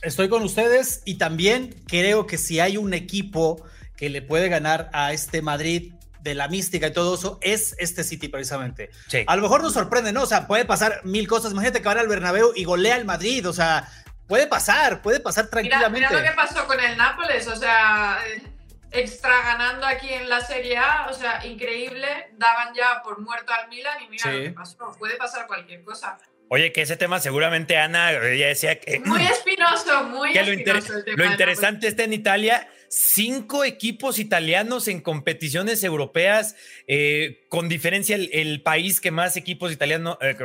Estoy 0.01 0.27
con 0.27 0.43
ustedes 0.43 1.01
y 1.05 1.17
también 1.17 1.81
creo 1.87 2.27
que 2.27 2.37
si 2.37 2.59
hay 2.59 2.75
un 2.75 2.93
equipo 2.93 3.65
que 3.95 4.09
le 4.09 4.21
puede 4.21 4.49
ganar 4.49 4.89
a 4.91 5.13
este 5.13 5.41
Madrid 5.41 5.93
de 6.21 6.35
la 6.35 6.47
mística 6.47 6.87
y 6.87 6.93
todo 6.93 7.15
eso, 7.15 7.39
es 7.41 7.75
este 7.79 8.03
City 8.03 8.27
precisamente. 8.27 8.89
A 9.27 9.35
lo 9.35 9.41
mejor 9.41 9.63
nos 9.63 9.73
sorprende, 9.73 10.11
¿no? 10.11 10.23
O 10.23 10.25
sea, 10.25 10.47
puede 10.47 10.65
pasar 10.65 11.01
mil 11.03 11.27
cosas. 11.27 11.51
Imagínate 11.51 11.81
que 11.81 11.87
va 11.87 11.99
al 11.99 12.07
Bernabéu 12.07 12.53
y 12.55 12.63
golea 12.63 12.95
al 12.95 13.05
Madrid, 13.05 13.47
o 13.47 13.53
sea, 13.53 13.87
puede 14.27 14.47
pasar, 14.47 15.01
puede 15.01 15.19
pasar 15.19 15.47
tranquilamente. 15.47 16.07
Mira, 16.07 16.11
lo 16.11 16.23
que 16.23 16.35
pasó 16.35 16.67
con 16.67 16.79
el 16.79 16.97
Nápoles, 16.97 17.47
o 17.47 17.55
sea, 17.55 18.19
extra 18.91 19.41
ganando 19.43 19.85
aquí 19.85 20.09
en 20.09 20.29
la 20.29 20.41
Serie 20.41 20.77
A, 20.77 21.07
o 21.09 21.13
sea, 21.13 21.45
increíble, 21.45 22.31
daban 22.37 22.73
ya 22.73 23.01
por 23.03 23.19
muerto 23.19 23.53
al 23.53 23.69
Milan 23.69 24.01
y 24.03 24.09
mira 24.09 24.31
lo 24.31 24.39
que 24.39 24.51
pasó, 24.51 24.95
puede 24.97 25.15
pasar 25.15 25.47
cualquier 25.47 25.83
cosa. 25.83 26.17
Oye, 26.51 26.71
que 26.71 26.81
ese 26.81 26.97
tema 26.97 27.19
seguramente 27.19 27.77
Ana, 27.77 28.11
ella 28.11 28.47
decía 28.47 28.79
que... 28.79 28.99
Muy 29.01 29.21
espinoso, 29.21 30.03
muy 30.05 30.35
espinoso. 30.35 30.93
Lo, 31.15 31.25
interesante 31.25 31.87
está 31.87 32.03
en 32.03 32.13
Italia, 32.13 32.67
cinco 32.87 33.63
equipos 33.63 34.17
italianos 34.17 34.87
en 34.87 35.01
competiciones 35.01 35.83
europeas, 35.83 36.55
eh, 36.87 37.45
con 37.49 37.69
diferencia 37.69 38.15
el, 38.15 38.61
país 38.63 38.99
que 38.99 39.11
más 39.11 39.37
equipos 39.37 39.71
italianos, 39.71 40.17
eh, 40.21 40.35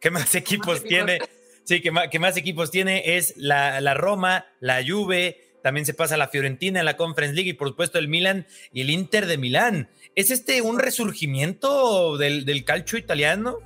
que 0.00 0.10
más 0.10 0.34
equipos 0.34 0.82
tiene, 0.82 1.18
sí, 1.64 1.82
que 1.82 1.90
más, 1.90 2.08
que 2.08 2.18
más, 2.18 2.38
equipos 2.38 2.70
tiene 2.70 3.16
es 3.18 3.34
la, 3.36 3.82
la 3.82 3.92
Roma, 3.92 4.46
la 4.58 4.82
Juve, 4.82 5.52
también 5.62 5.84
se 5.84 5.92
pasa 5.92 6.16
la 6.16 6.28
Fiorentina 6.28 6.80
en 6.80 6.86
la 6.86 6.96
Conference 6.96 7.34
League 7.34 7.50
y 7.50 7.54
por 7.54 7.68
supuesto 7.68 7.98
el 7.98 8.08
Milan 8.08 8.46
y 8.72 8.80
el 8.80 8.90
Inter 8.90 9.26
de 9.26 9.36
Milán. 9.36 9.90
¿Es 10.14 10.30
este 10.30 10.62
un 10.62 10.78
resurgimiento 10.78 12.16
del, 12.16 12.46
del 12.46 12.64
calcio 12.64 12.98
italiano? 12.98 13.58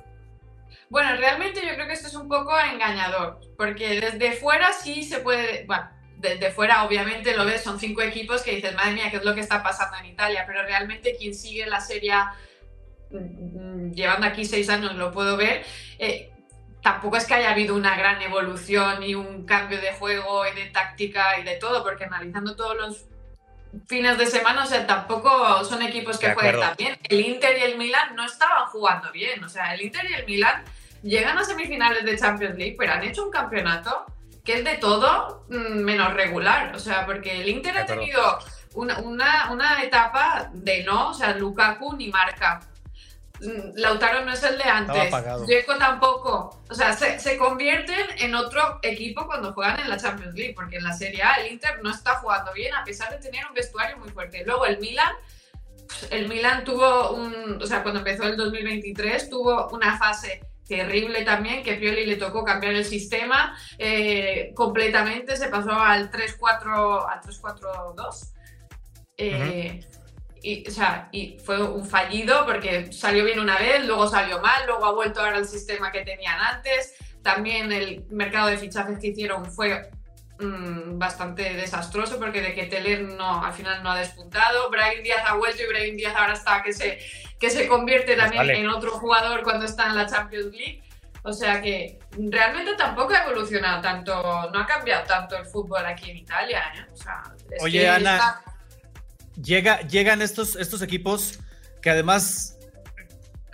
Bueno, 0.89 1.15
realmente 1.17 1.61
yo 1.65 1.73
creo 1.75 1.87
que 1.87 1.93
esto 1.93 2.07
es 2.07 2.15
un 2.15 2.29
poco 2.29 2.57
engañador, 2.59 3.39
porque 3.57 3.99
desde 3.99 4.31
fuera 4.33 4.71
sí 4.71 5.03
se 5.03 5.19
puede, 5.19 5.65
bueno, 5.65 5.89
desde 6.17 6.51
fuera 6.51 6.83
obviamente 6.85 7.35
lo 7.35 7.45
ves, 7.45 7.61
son 7.61 7.79
cinco 7.79 8.01
equipos 8.01 8.41
que 8.41 8.55
dices, 8.55 8.73
madre 8.75 8.93
mía, 8.93 9.11
¿qué 9.11 9.17
es 9.17 9.25
lo 9.25 9.35
que 9.35 9.41
está 9.41 9.61
pasando 9.61 9.97
en 9.97 10.05
Italia? 10.05 10.45
Pero 10.47 10.63
realmente 10.63 11.15
quien 11.17 11.35
sigue 11.35 11.65
la 11.65 11.81
serie 11.81 12.13
mm, 13.11 13.91
llevando 13.91 14.27
aquí 14.27 14.45
seis 14.45 14.69
años 14.69 14.95
lo 14.95 15.11
puedo 15.11 15.35
ver, 15.35 15.65
eh, 15.99 16.31
tampoco 16.81 17.17
es 17.17 17.25
que 17.25 17.33
haya 17.33 17.51
habido 17.51 17.75
una 17.75 17.97
gran 17.97 18.21
evolución 18.21 19.03
y 19.03 19.13
un 19.13 19.45
cambio 19.45 19.81
de 19.81 19.93
juego 19.93 20.47
y 20.47 20.55
de 20.55 20.67
táctica 20.67 21.39
y 21.39 21.43
de 21.43 21.55
todo, 21.55 21.83
porque 21.83 22.05
analizando 22.05 22.55
todos 22.55 22.77
los 22.77 23.05
fines 23.87 24.17
de 24.17 24.25
semana, 24.25 24.63
o 24.63 24.65
sea, 24.65 24.85
tampoco 24.87 25.63
son 25.63 25.81
equipos 25.81 26.17
que 26.17 26.33
jueguen 26.33 26.59
tan 26.59 26.75
bien. 26.75 26.97
El 27.03 27.21
Inter 27.21 27.57
y 27.57 27.63
el 27.63 27.77
Milan 27.77 28.15
no 28.15 28.25
estaban 28.25 28.65
jugando 28.67 29.11
bien, 29.11 29.43
o 29.43 29.49
sea, 29.49 29.73
el 29.73 29.81
Inter 29.81 30.09
y 30.09 30.13
el 30.13 30.25
Milan 30.25 30.63
llegan 31.03 31.37
a 31.37 31.43
semifinales 31.43 32.03
de 32.05 32.17
Champions 32.17 32.57
League, 32.57 32.75
pero 32.77 32.93
han 32.93 33.03
hecho 33.03 33.25
un 33.25 33.31
campeonato 33.31 34.05
que 34.47 34.53
es 34.53 34.63
de 34.63 34.75
todo 34.77 35.45
mm, 35.49 35.83
menos 35.83 36.13
regular. 36.13 36.73
O 36.73 36.79
sea, 36.79 37.05
porque 37.05 37.41
el 37.41 37.49
Inter 37.49 37.77
ha 37.77 37.85
tenido 37.85 38.39
una, 38.75 39.51
una, 39.51 39.83
etapa 39.83 40.49
de 40.53 40.83
no, 40.83 41.09
o 41.09 41.13
sea, 41.13 41.33
Lukaku 41.35 41.95
ni 41.97 42.07
marca. 42.07 42.61
Mm, 43.39 43.75
Lautaro 43.75 44.25
no 44.25 44.33
es 44.33 44.43
el 44.43 44.57
de 44.57 44.63
antes. 44.63 45.13
Dzeko 45.45 45.77
tampoco. 45.77 46.61
O 46.69 46.73
sea, 46.73 46.93
se, 46.93 47.19
se, 47.19 47.37
convierten 47.37 48.05
en 48.17 48.35
otro 48.35 48.79
equipo 48.81 49.25
cuando 49.25 49.53
juegan 49.53 49.79
en 49.79 49.89
la 49.89 49.97
Champions 49.97 50.33
League, 50.35 50.53
porque 50.55 50.77
en 50.77 50.83
la 50.83 50.93
Serie 50.93 51.23
A 51.23 51.33
el 51.35 51.51
Inter 51.51 51.81
no 51.83 51.91
está 51.91 52.15
jugando 52.15 52.51
bien 52.53 52.73
a 52.73 52.83
pesar 52.83 53.09
de 53.11 53.17
tener 53.17 53.45
un 53.47 53.53
vestuario 53.53 53.97
muy 53.97 54.09
fuerte. 54.09 54.43
Luego 54.45 54.65
el 54.65 54.79
Milan, 54.79 55.13
el 56.09 56.27
Milan 56.27 56.63
tuvo 56.63 57.11
un, 57.11 57.61
o 57.61 57.65
sea, 57.65 57.83
cuando 57.83 57.99
empezó 57.99 58.23
el 58.23 58.37
2023 58.37 59.29
tuvo 59.29 59.67
una 59.69 59.97
fase 59.97 60.41
terrible 60.67 61.23
también, 61.23 61.63
que 61.63 61.75
Pioli 61.75 62.05
le 62.05 62.17
tocó 62.17 62.43
cambiar 62.43 62.73
el 62.73 62.85
sistema 62.85 63.57
eh, 63.77 64.51
completamente, 64.53 65.37
se 65.37 65.47
pasó 65.47 65.71
al 65.71 66.11
3-4, 66.11 67.05
al 67.09 67.21
3-4-2. 67.21 68.33
Eh, 69.19 69.87
y, 70.47 70.65
o 70.65 70.71
sea, 70.71 71.09
y 71.11 71.37
fue 71.43 71.61
un 71.61 71.85
fallido 71.85 72.45
porque 72.45 72.93
salió 72.93 73.25
bien 73.25 73.39
una 73.39 73.57
vez, 73.57 73.85
luego 73.85 74.07
salió 74.07 74.39
mal, 74.39 74.65
luego 74.65 74.85
ha 74.85 74.93
vuelto 74.93 75.19
ahora 75.19 75.35
al 75.35 75.45
sistema 75.45 75.91
que 75.91 76.05
tenían 76.05 76.39
antes. 76.39 76.95
También 77.21 77.69
el 77.73 78.05
mercado 78.09 78.47
de 78.47 78.57
fichajes 78.57 78.97
que 78.97 79.07
hicieron 79.07 79.45
fue 79.51 79.89
mm, 80.39 80.97
bastante 80.97 81.53
desastroso 81.53 82.17
porque 82.17 82.41
de 82.41 82.53
que 82.53 82.63
Teler 82.63 83.01
no, 83.01 83.43
al 83.43 83.51
final 83.51 83.83
no 83.83 83.91
ha 83.91 83.99
despuntado. 83.99 84.69
Brian 84.69 85.03
Díaz 85.03 85.23
ha 85.27 85.35
vuelto 85.35 85.63
y 85.63 85.67
Brian 85.67 85.97
Díaz 85.97 86.15
ahora 86.15 86.33
está 86.33 86.63
que 86.63 86.71
se 86.71 86.99
que 87.37 87.49
se 87.49 87.67
convierte 87.67 88.15
pues 88.15 88.31
también 88.31 88.49
en 88.55 88.69
otro 88.69 88.91
jugador 88.91 89.43
cuando 89.43 89.65
está 89.65 89.87
en 89.87 89.95
la 89.97 90.05
Champions 90.05 90.53
League. 90.53 90.81
O 91.23 91.33
sea 91.33 91.61
que 91.61 91.99
realmente 92.17 92.73
tampoco 92.75 93.13
ha 93.13 93.25
evolucionado 93.25 93.81
tanto, 93.81 94.49
no 94.53 94.59
ha 94.61 94.65
cambiado 94.65 95.05
tanto 95.05 95.35
el 95.35 95.45
fútbol 95.45 95.85
aquí 95.85 96.09
en 96.09 96.17
Italia. 96.17 96.71
¿eh? 96.73 97.57
Oye, 97.59 97.89
Ana, 97.89 98.41
llega, 99.41 99.81
llegan 99.87 100.21
estos, 100.21 100.55
estos 100.55 100.81
equipos 100.81 101.39
que 101.81 101.89
además 101.89 102.57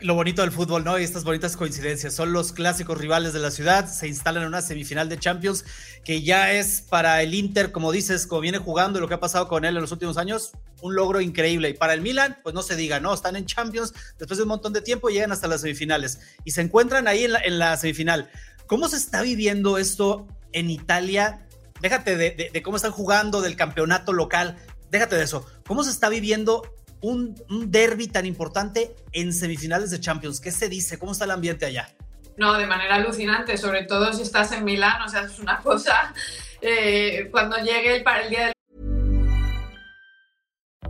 lo 0.04 0.16
bonito 0.16 0.42
del 0.42 0.52
fútbol, 0.52 0.84
¿no? 0.84 1.00
Y 1.00 1.04
estas 1.04 1.24
bonitas 1.24 1.56
coincidencias. 1.56 2.14
Son 2.14 2.34
los 2.34 2.52
clásicos 2.52 2.98
rivales 2.98 3.32
de 3.32 3.40
la 3.40 3.52
ciudad, 3.52 3.90
se 3.90 4.08
instalan 4.08 4.44
en 4.44 4.50
una 4.50 4.62
semifinal 4.62 5.08
de 5.08 5.18
Champions 5.18 5.64
que 6.04 6.22
ya 6.22 6.52
es 6.52 6.82
para 6.82 7.22
el 7.22 7.34
Inter, 7.34 7.72
como 7.72 7.92
dices, 7.92 8.28
como 8.28 8.42
viene 8.42 8.58
jugando 8.58 9.00
y 9.00 9.02
lo 9.02 9.08
que 9.08 9.14
ha 9.14 9.20
pasado 9.20 9.48
con 9.48 9.64
él 9.64 9.76
en 9.76 9.82
los 9.82 9.94
últimos 9.94 10.18
años, 10.18 10.52
un 10.82 10.96
logro 10.96 11.22
increíble. 11.22 11.70
Y 11.70 11.74
para 11.74 11.94
el 11.94 12.02
Milan, 12.02 12.38
pues 12.44 12.54
no 12.54 12.62
se 12.62 12.76
diga, 12.76 13.00
¿no? 13.00 13.14
Están 13.14 13.38
en 13.38 13.46
Champions 13.46 13.94
después 14.20 14.38
de 14.38 14.44
un 14.44 14.50
montón 14.50 14.74
de 14.74 14.82
tiempo 14.82 15.10
llegan 15.10 15.32
hasta 15.32 15.48
las 15.48 15.62
semifinales 15.62 16.20
y 16.44 16.52
se 16.52 16.62
encuentran 16.62 17.08
ahí 17.08 17.24
en 17.24 17.60
la, 17.60 17.78
semifinal. 17.78 18.30
¿Cómo 18.68 18.90
se 18.90 18.98
está 18.98 19.22
viviendo 19.22 19.78
esto 19.78 20.28
en 20.52 20.70
Italia? 20.70 21.48
Déjate 21.82 22.18
de, 22.18 22.50
de 22.52 22.62
cómo 22.62 22.76
están 22.76 22.92
jugando, 22.92 23.42
del 23.42 23.56
campeonato 23.56 24.12
local, 24.12 24.58
déjate 24.94 25.18
de 25.18 25.24
eso. 25.24 25.46
¿Cómo 25.68 25.84
se 25.84 25.90
está 25.90 26.08
viviendo 26.08 26.64
un, 27.04 27.36
derby 27.70 28.08
tan 28.08 28.26
importante 28.26 28.96
en 29.12 29.34
semifinales 29.34 29.92
de 29.92 30.00
Champions. 30.00 30.40
¿Qué 30.40 30.52
se 30.52 30.70
dice? 30.70 30.98
¿Cómo 30.98 31.12
está 31.12 31.26
el 31.26 31.32
ambiente 31.32 31.66
allá? 31.66 31.90
No, 32.38 32.54
de 32.58 32.66
manera 32.66 32.96
alucinante, 32.96 33.58
sobre 33.58 33.84
todo 33.84 34.12
si 34.14 34.24
estás 34.24 34.52
en 34.54 34.64
Milán, 34.64 35.02
o 35.02 35.10
sea, 35.10 35.22
es 35.24 35.38
una 35.38 35.60
cosa. 35.64 36.14
Eh, 36.62 37.28
cuando 37.30 37.58
llegue 37.58 37.98
el, 37.98 38.04
el 38.24 38.30
día 38.30 38.46
del. 38.46 38.53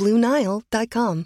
BlueNile.com. 0.00 1.24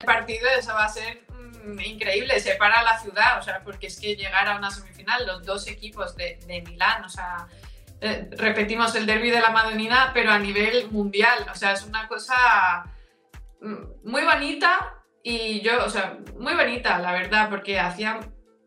El 0.00 0.06
partido 0.06 0.48
eso 0.58 0.74
va 0.74 0.86
a 0.86 0.88
ser 0.88 1.24
mm, 1.64 1.78
increíble, 1.80 2.40
separa 2.40 2.82
la 2.82 2.98
ciudad, 2.98 3.38
o 3.38 3.42
sea, 3.42 3.62
porque 3.62 3.86
es 3.86 4.00
que 4.00 4.16
llegar 4.16 4.48
a 4.48 4.56
una 4.56 4.70
semifinal, 4.70 5.26
los 5.26 5.44
dos 5.46 5.68
equipos 5.68 6.16
de, 6.16 6.40
de 6.46 6.62
Milán, 6.62 7.04
o 7.04 7.08
sea, 7.08 7.46
eh, 8.00 8.28
repetimos 8.32 8.96
el 8.96 9.06
derby 9.06 9.30
de 9.30 9.40
la 9.40 9.50
Madonina, 9.50 10.10
pero 10.12 10.32
a 10.32 10.38
nivel 10.40 10.90
mundial, 10.90 11.46
o 11.52 11.54
sea, 11.54 11.72
es 11.72 11.84
una 11.84 12.08
cosa 12.08 12.84
mm, 13.60 14.10
muy 14.10 14.24
bonita 14.24 15.04
y 15.22 15.60
yo, 15.60 15.84
o 15.84 15.88
sea, 15.88 16.18
muy 16.36 16.54
bonita, 16.54 16.98
la 16.98 17.12
verdad, 17.12 17.48
porque 17.48 17.78
hacía, 17.78 18.18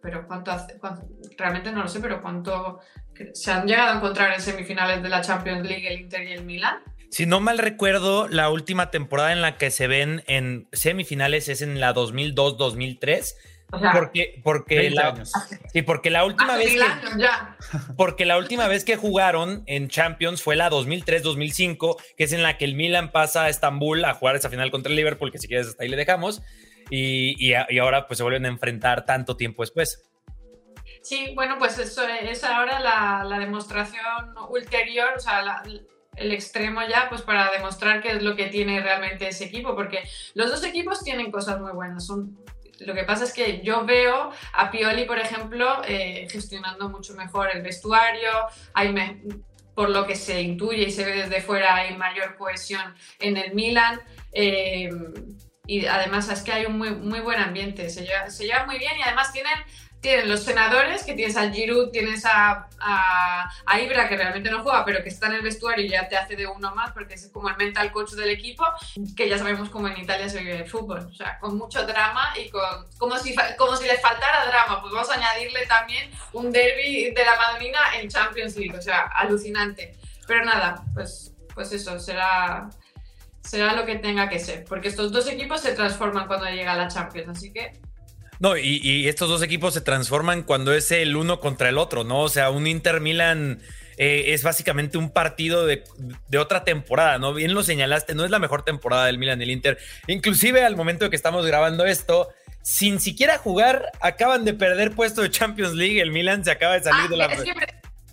pero 0.01 0.25
cuánto, 0.25 0.51
hace, 0.51 0.79
cuánto 0.79 1.05
realmente 1.37 1.73
no 1.73 1.83
lo 1.83 1.89
sé, 1.89 1.99
pero 1.99 2.21
cuánto 2.21 2.79
se 3.33 3.51
han 3.51 3.67
llegado 3.67 3.91
a 3.91 3.95
encontrar 3.97 4.33
en 4.33 4.41
semifinales 4.41 5.03
de 5.03 5.09
la 5.09 5.21
Champions 5.21 5.67
League 5.67 5.85
el 5.85 5.99
Inter 5.99 6.23
y 6.23 6.33
el 6.33 6.45
Milan. 6.45 6.81
Si 7.15 7.25
no 7.25 7.39
mal 7.39 7.59
recuerdo, 7.59 8.27
la 8.27 8.49
última 8.49 8.91
temporada 8.91 9.31
en 9.31 9.41
la 9.41 9.57
que 9.57 9.71
se 9.71 9.87
ven 9.87 10.21
en 10.27 10.67
semifinales 10.73 11.47
es 11.47 11.61
en 11.61 11.79
la 11.79 11.93
2002-2003. 11.95 13.35
O 13.71 13.79
sea, 13.79 13.93
porque, 13.93 14.41
porque, 14.43 14.89
la, 14.89 15.07
años. 15.11 15.31
sí, 15.71 15.81
porque 15.81 16.09
la 16.09 16.25
última 16.25 16.57
vez 16.57 16.73
que, 16.73 16.81
años 16.83 17.13
ya. 17.17 17.55
porque 17.97 18.25
la 18.25 18.37
última 18.37 18.67
vez 18.67 18.83
que 18.83 18.97
jugaron 18.97 19.63
en 19.65 19.87
Champions 19.87 20.43
fue 20.43 20.57
la 20.57 20.69
2003-2005, 20.69 21.95
que 22.17 22.25
es 22.25 22.33
en 22.33 22.43
la 22.43 22.57
que 22.57 22.65
el 22.65 22.75
Milan 22.75 23.13
pasa 23.13 23.45
a 23.45 23.49
Estambul 23.49 24.03
a 24.03 24.13
jugar 24.13 24.35
esa 24.35 24.49
final 24.49 24.69
contra 24.69 24.89
el 24.89 24.97
Liverpool, 24.97 25.31
que 25.31 25.37
si 25.37 25.47
quieres 25.47 25.67
hasta 25.67 25.83
ahí 25.83 25.89
le 25.89 25.95
dejamos, 25.95 26.41
y, 26.89 27.33
y, 27.41 27.53
a- 27.53 27.65
y 27.69 27.77
ahora 27.79 28.07
pues 28.07 28.17
se 28.17 28.23
vuelven 28.23 28.43
a 28.45 28.49
enfrentar 28.49 29.05
tanto 29.05 29.37
tiempo 29.37 29.63
después. 29.63 30.03
Sí, 31.01 31.31
bueno, 31.33 31.55
pues 31.59 31.79
eso 31.79 32.05
es 32.05 32.43
ahora 32.43 32.81
la, 32.81 33.23
la 33.23 33.39
demostración 33.39 34.35
ulterior, 34.49 35.13
o 35.15 35.19
sea, 35.21 35.41
la- 35.41 35.63
el 36.17 36.31
extremo 36.31 36.81
ya, 36.87 37.07
pues 37.09 37.21
para 37.21 37.51
demostrar 37.51 38.01
qué 38.01 38.11
es 38.11 38.23
lo 38.23 38.35
que 38.35 38.47
tiene 38.47 38.81
realmente 38.81 39.27
ese 39.27 39.45
equipo, 39.45 39.75
porque 39.75 40.03
los 40.33 40.49
dos 40.49 40.63
equipos 40.63 41.03
tienen 41.03 41.31
cosas 41.31 41.59
muy 41.59 41.71
buenas. 41.71 42.07
Lo 42.79 42.93
que 42.93 43.03
pasa 43.03 43.23
es 43.23 43.33
que 43.33 43.61
yo 43.61 43.85
veo 43.85 44.31
a 44.53 44.71
Pioli, 44.71 45.05
por 45.05 45.19
ejemplo, 45.19 45.81
eh, 45.87 46.27
gestionando 46.29 46.89
mucho 46.89 47.13
mejor 47.15 47.49
el 47.53 47.61
vestuario, 47.61 48.31
hay 48.73 48.93
por 49.73 49.89
lo 49.89 50.05
que 50.05 50.15
se 50.15 50.41
intuye 50.41 50.83
y 50.83 50.91
se 50.91 51.03
ve 51.03 51.23
desde 51.23 51.41
fuera, 51.41 51.75
hay 51.75 51.95
mayor 51.97 52.35
cohesión 52.37 52.95
en 53.19 53.37
el 53.37 53.53
Milan. 53.53 54.01
eh, 54.31 54.89
y 55.67 55.85
además 55.85 56.29
es 56.29 56.41
que 56.41 56.51
hay 56.51 56.65
un 56.65 56.77
muy, 56.77 56.91
muy 56.91 57.19
buen 57.19 57.39
ambiente, 57.39 57.89
se 57.89 58.05
lleva, 58.05 58.29
se 58.29 58.45
lleva 58.45 58.65
muy 58.65 58.77
bien 58.77 58.91
y 58.97 59.01
además 59.01 59.33
tienen 59.33 59.53
tienen 60.01 60.29
los 60.29 60.43
senadores, 60.43 61.03
que 61.03 61.13
tienes 61.13 61.35
a 61.35 61.51
Giroud, 61.51 61.89
tienes 61.89 62.25
a, 62.25 62.67
a, 62.79 63.49
a 63.65 63.79
Ibra, 63.79 64.07
que 64.07 64.17
realmente 64.17 64.51
no 64.51 64.61
juega, 64.61 64.85
pero 64.85 65.01
que 65.01 65.09
está 65.09 65.27
en 65.27 65.33
el 65.33 65.41
vestuario 65.41 65.83
y 65.83 65.89
ya 65.89 66.07
te 66.07 66.15
hace 66.15 66.35
de 66.35 66.45
uno 66.45 66.75
más, 66.75 66.91
porque 66.91 67.15
es 67.15 67.29
como 67.33 67.49
el 67.49 67.57
mental 67.57 67.91
coach 67.91 68.11
del 68.11 68.29
equipo, 68.29 68.63
que 69.15 69.27
ya 69.27 69.37
sabemos 69.37 69.69
cómo 69.69 69.87
en 69.87 69.97
Italia 69.97 70.29
se 70.29 70.39
vive 70.39 70.57
el 70.57 70.69
fútbol. 70.69 70.99
O 71.11 71.13
sea, 71.13 71.39
con 71.39 71.57
mucho 71.57 71.85
drama 71.85 72.33
y 72.37 72.49
con, 72.49 72.61
como, 72.97 73.17
si, 73.17 73.35
como 73.57 73.75
si 73.75 73.85
le 73.85 73.97
faltara 73.97 74.45
drama. 74.45 74.81
Pues 74.81 74.93
vamos 74.93 75.09
a 75.09 75.15
añadirle 75.15 75.65
también 75.65 76.11
un 76.33 76.51
derby 76.51 77.11
de 77.11 77.25
la 77.25 77.35
Madonina 77.37 77.79
en 77.99 78.07
Champions 78.07 78.55
League. 78.57 78.77
O 78.77 78.81
sea, 78.81 79.07
alucinante. 79.15 79.97
Pero 80.27 80.45
nada, 80.45 80.83
pues, 80.93 81.33
pues 81.53 81.71
eso, 81.71 81.99
será, 81.99 82.69
será 83.41 83.73
lo 83.73 83.85
que 83.85 83.95
tenga 83.95 84.27
que 84.29 84.39
ser, 84.39 84.65
porque 84.65 84.87
estos 84.87 85.11
dos 85.11 85.27
equipos 85.27 85.61
se 85.61 85.73
transforman 85.73 86.27
cuando 86.27 86.45
llega 86.47 86.75
la 86.75 86.87
Champions, 86.87 87.29
así 87.29 87.53
que 87.53 87.79
No, 88.39 88.57
y, 88.57 88.79
y 88.83 89.07
estos 89.07 89.29
dos 89.29 89.41
equipos 89.41 89.73
se 89.73 89.81
transforman 89.81 90.43
cuando 90.43 90.73
es 90.73 90.91
el 90.91 91.15
uno 91.15 91.39
contra 91.39 91.69
el 91.69 91.77
otro, 91.77 92.03
¿no? 92.03 92.21
O 92.21 92.29
sea, 92.29 92.49
un 92.49 92.67
Inter 92.67 92.99
Milan 92.99 93.59
eh, 93.97 94.33
es 94.33 94.43
básicamente 94.43 94.97
un 94.97 95.09
partido 95.09 95.65
de, 95.65 95.83
de 96.27 96.37
otra 96.37 96.63
temporada, 96.63 97.17
¿no? 97.17 97.33
Bien 97.33 97.53
lo 97.53 97.63
señalaste, 97.63 98.13
no 98.13 98.25
es 98.25 98.31
la 98.31 98.39
mejor 98.39 98.63
temporada 98.63 99.05
del 99.05 99.17
Milan 99.17 99.39
y 99.39 99.43
el 99.45 99.51
Inter. 99.51 99.77
Inclusive 100.07 100.63
al 100.63 100.75
momento 100.75 101.05
de 101.05 101.09
que 101.09 101.15
estamos 101.15 101.45
grabando 101.45 101.85
esto, 101.85 102.29
sin 102.61 102.99
siquiera 102.99 103.37
jugar, 103.37 103.91
acaban 104.01 104.43
de 104.43 104.53
perder 104.53 104.91
puesto 104.91 105.21
de 105.21 105.29
Champions 105.29 105.73
League. 105.73 106.01
El 106.01 106.11
Milan 106.11 106.43
se 106.43 106.51
acaba 106.51 106.73
de 106.73 106.83
salir 106.83 107.05
Ah, 107.05 107.07
de 107.09 107.17
la... 107.17 107.25
es 107.27 107.43
que 107.43 107.53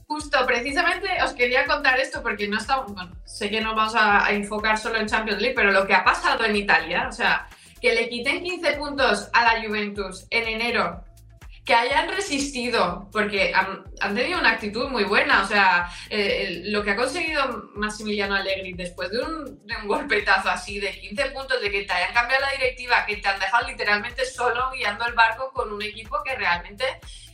justo, 0.06 0.44
precisamente 0.46 1.08
os 1.24 1.32
quería 1.32 1.64
contar 1.64 1.98
esto 1.98 2.22
porque 2.22 2.46
no 2.46 2.58
estamos, 2.58 2.92
bueno, 2.92 3.16
sé 3.24 3.48
que 3.48 3.62
no 3.62 3.74
vamos 3.74 3.94
a, 3.94 4.26
a 4.26 4.32
enfocar 4.32 4.78
solo 4.78 4.98
en 4.98 5.06
Champions 5.08 5.40
League, 5.40 5.54
pero 5.56 5.72
lo 5.72 5.86
que 5.86 5.94
ha 5.94 6.04
pasado 6.04 6.44
en 6.44 6.54
Italia, 6.54 7.06
o 7.08 7.12
sea, 7.12 7.48
que 7.82 7.92
le 7.92 8.08
quiten 8.08 8.44
15 8.44 8.74
puntos 8.74 9.28
a 9.32 9.42
la 9.42 9.66
Juventus 9.66 10.26
en 10.30 10.46
enero, 10.46 11.04
que 11.64 11.74
hayan 11.74 12.08
resistido, 12.08 13.08
porque 13.12 13.52
han, 13.54 14.14
tenido 14.14 14.38
una 14.38 14.52
actitud 14.52 14.88
muy 14.88 15.04
buena, 15.04 15.42
o 15.42 15.46
sea, 15.46 15.88
eh, 16.08 16.62
lo 16.66 16.82
que 16.82 16.92
ha 16.92 16.96
conseguido 16.96 17.70
Massimiliano 17.74 18.36
Allegri 18.36 18.72
después 18.72 19.10
de 19.10 19.20
un, 19.20 19.66
de 19.66 19.76
un 19.76 19.88
golpetazo 19.88 20.48
así 20.48 20.78
de 20.78 20.92
15 20.92 21.30
puntos, 21.30 21.60
de 21.60 21.70
que 21.70 21.82
te 21.82 21.92
hayan 21.92 22.14
cambiado 22.14 22.42
la 22.42 22.52
directiva, 22.52 23.04
que 23.04 23.16
te 23.16 23.28
han 23.28 23.40
dejado 23.40 23.66
literalmente 23.66 24.24
solo 24.24 24.70
guiando 24.72 25.04
el 25.06 25.14
barco 25.14 25.52
con 25.52 25.72
un 25.72 25.82
equipo 25.82 26.18
que 26.24 26.36
realmente 26.36 26.84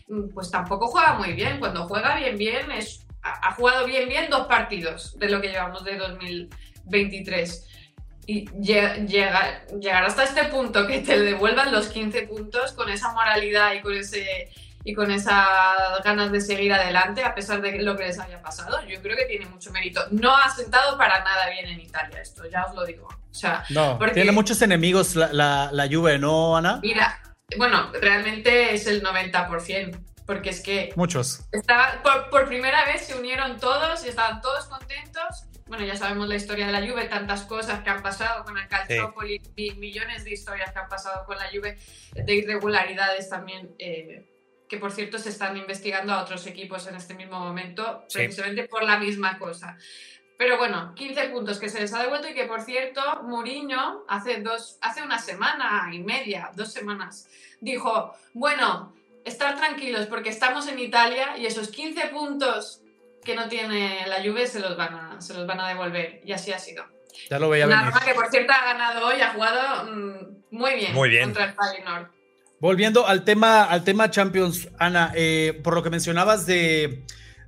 mm, 0.09 0.29
pues 0.35 0.51
tampoco 0.51 0.89
juega 0.89 1.15
muy 1.15 1.33
bien. 1.33 1.59
Cuando 1.59 1.87
juega 1.87 2.17
bien, 2.17 2.37
bien, 2.37 2.71
es, 2.71 3.07
ha 3.23 3.53
jugado 3.53 3.87
bien, 3.87 4.09
bien 4.09 4.29
dos 4.29 4.47
partidos 4.47 5.19
de 5.19 5.29
lo 5.29 5.41
que 5.41 5.49
llevamos 5.49 5.85
de 5.85 5.97
2023. 5.97 7.69
Y 8.31 8.45
lle- 8.51 9.07
llega- 9.07 9.65
llegar 9.81 10.05
hasta 10.05 10.23
este 10.25 10.45
punto 10.45 10.87
que 10.87 10.99
te 10.99 11.19
devuelvan 11.19 11.73
los 11.73 11.87
15 11.89 12.23
puntos 12.27 12.73
con 12.73 12.91
esa 12.91 13.11
moralidad 13.15 13.73
y 13.73 13.81
con 13.81 13.95
ese 13.97 14.51
y 14.85 14.95
con 14.95 15.11
esas 15.11 15.47
ganas 16.05 16.31
de 16.31 16.41
seguir 16.41 16.73
adelante 16.73 17.25
a 17.25 17.35
pesar 17.35 17.61
de 17.63 17.83
lo 17.83 17.97
que 17.97 18.05
les 18.05 18.19
haya 18.19 18.41
pasado, 18.43 18.81
yo 18.87 19.01
creo 19.03 19.17
que 19.17 19.25
tiene 19.25 19.47
mucho 19.47 19.71
mérito. 19.73 20.03
No 20.11 20.35
ha 20.37 20.49
sentado 20.51 20.97
para 20.99 21.25
nada 21.25 21.49
bien 21.51 21.67
en 21.69 21.81
Italia 21.81 22.21
esto, 22.21 22.45
ya 22.49 22.65
os 22.67 22.75
lo 22.75 22.85
digo. 22.85 23.07
O 23.09 23.35
sea, 23.35 23.65
No, 23.71 23.99
porque- 23.99 24.15
tiene 24.15 24.33
muchos 24.33 24.61
enemigos 24.63 25.17
la, 25.17 25.31
la, 25.33 25.71
la 25.73 25.89
Juve, 25.89 26.19
¿no, 26.19 26.57
Ana? 26.57 26.81
mira, 26.83 27.19
bueno, 27.57 27.91
realmente 28.01 28.73
es 28.75 28.87
el 28.87 29.03
90%, 29.03 29.99
porque 30.27 30.51
es 30.51 30.61
que 30.61 30.93
Muchos. 30.97 31.41
Estaba, 31.53 32.01
por, 32.03 32.29
por 32.31 32.47
primera 32.47 32.85
vez 32.85 33.07
se 33.07 33.15
unieron 33.17 33.59
todos 33.59 34.05
y 34.05 34.09
estaban 34.11 34.41
todos 34.43 34.67
contentos. 34.67 35.45
Bueno, 35.69 35.85
ya 35.85 35.97
sabemos 35.97 36.29
la 36.29 36.37
historia 36.37 36.67
de 36.67 36.73
la 36.73 36.81
Juve, 36.87 37.05
tantas 37.09 37.43
cosas 37.43 37.81
que 37.83 37.91
han 37.91 38.03
pasado 38.03 38.43
con 38.45 38.57
el 38.57 38.67
Calciopoli, 38.69 39.41
mi- 39.57 39.73
millones 39.73 40.25
de 40.25 40.33
historias 40.33 40.73
que 40.73 40.79
han 40.79 40.89
pasado 40.89 41.27
con 41.27 41.37
la 41.37 41.49
Juve, 41.53 41.77
de 42.15 42.35
irregularidades 42.35 43.29
también, 43.29 43.75
eh, 43.79 44.25
que 44.67 44.79
por 44.79 44.93
cierto 44.93 45.19
se 45.19 45.29
están 45.29 45.57
investigando 45.59 46.13
a 46.15 46.23
otros 46.23 46.47
equipos 46.47 46.87
en 46.87 46.95
este 46.97 47.15
mismo 47.15 47.39
momento, 47.39 48.05
Sí. 48.09 48.19
precisamente 48.19 48.67
por 48.67 48.83
la 48.83 48.99
misma 48.99 49.39
cosa. 49.39 49.77
Pero 50.39 50.57
bueno, 50.57 50.95
15 50.95 51.29
puntos 51.31 51.59
que 51.59 51.69
se 51.69 51.81
les 51.81 51.93
ha 51.93 52.03
devuelto 52.03 52.29
y 52.29 52.35
que 52.35 52.45
por 52.45 52.63
cierto, 52.63 53.23
Mourinho 53.25 54.05
hace, 54.09 54.41
dos, 54.41 54.79
hace 54.81 55.03
una 55.03 55.19
semana 55.19 55.91
y 55.93 55.99
media, 55.99 56.51
dos 56.55 56.73
semanas, 56.73 57.29
dijo, 57.61 58.15
bueno, 58.33 58.95
estar 59.25 59.57
tranquilos 59.57 60.07
porque 60.07 60.31
estamos 60.31 60.67
en 60.69 60.79
Italia 60.79 61.37
y 61.37 61.45
esos 61.45 61.69
15 61.69 62.07
puntos 62.09 62.81
que 63.29 63.35
no 63.35 63.47
tiene 63.47 64.07
la 64.07 64.23
Juve 64.23 64.47
se 64.47 64.59
los 64.59 64.75
van 64.75 64.95
a, 64.95 65.21
se 65.21 65.35
los 65.35 65.47
van 65.47 65.61
a 65.61 65.69
devolver. 65.69 66.23
Y 66.25 66.33
así 66.33 66.51
ha 66.51 66.59
sido. 66.59 66.83
Ya 67.29 67.39
lo 67.39 67.51
veía 67.51 67.67
Una 67.67 67.77
venir. 67.83 67.93
Roma 67.93 68.07
que 68.07 68.15
por 68.15 68.31
cierto 68.31 68.55
ha 68.55 68.65
ganado 68.73 69.07
hoy, 69.07 69.21
ha 69.21 69.35
jugado 69.35 69.85
mm, 69.93 70.37
muy 70.51 70.75
bien, 70.77 70.95
Muy 70.95 71.11
bien. 71.11 71.25
contra 71.25 71.45
el 71.45 71.53
Feyenoord. 71.53 72.07
Volviendo 72.59 73.07
al 73.07 73.25
tema, 73.25 73.65
al 73.65 73.85
tema 73.85 74.11
Champions, 74.11 74.67
Ana, 74.79 75.13
eh, 75.15 75.61
por 75.63 75.75
lo 75.75 75.83
que 75.83 75.91
mencionabas 75.91 76.47
de, 76.47 77.05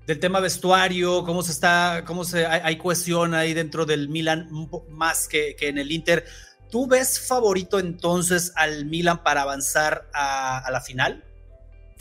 del 0.06 0.20
tema 0.20 0.38
vestuario, 0.40 1.24
cómo 1.24 1.42
se 1.42 1.52
está, 1.52 2.04
cómo 2.06 2.24
se 2.24 2.44
hay, 2.44 2.60
hay 2.62 2.76
cohesión 2.76 3.32
ahí 3.32 3.54
dentro 3.54 3.86
del 3.86 4.10
Milan 4.10 4.50
más 4.90 5.28
que, 5.28 5.56
que 5.56 5.68
en 5.68 5.78
el 5.78 5.90
Inter. 5.92 6.26
¿Tú 6.70 6.86
ves 6.86 7.26
favorito 7.26 7.78
entonces 7.78 8.52
al 8.54 8.84
Milan 8.84 9.22
para 9.22 9.42
avanzar 9.42 10.10
a, 10.12 10.58
a 10.58 10.70
la 10.70 10.82
final? 10.82 11.24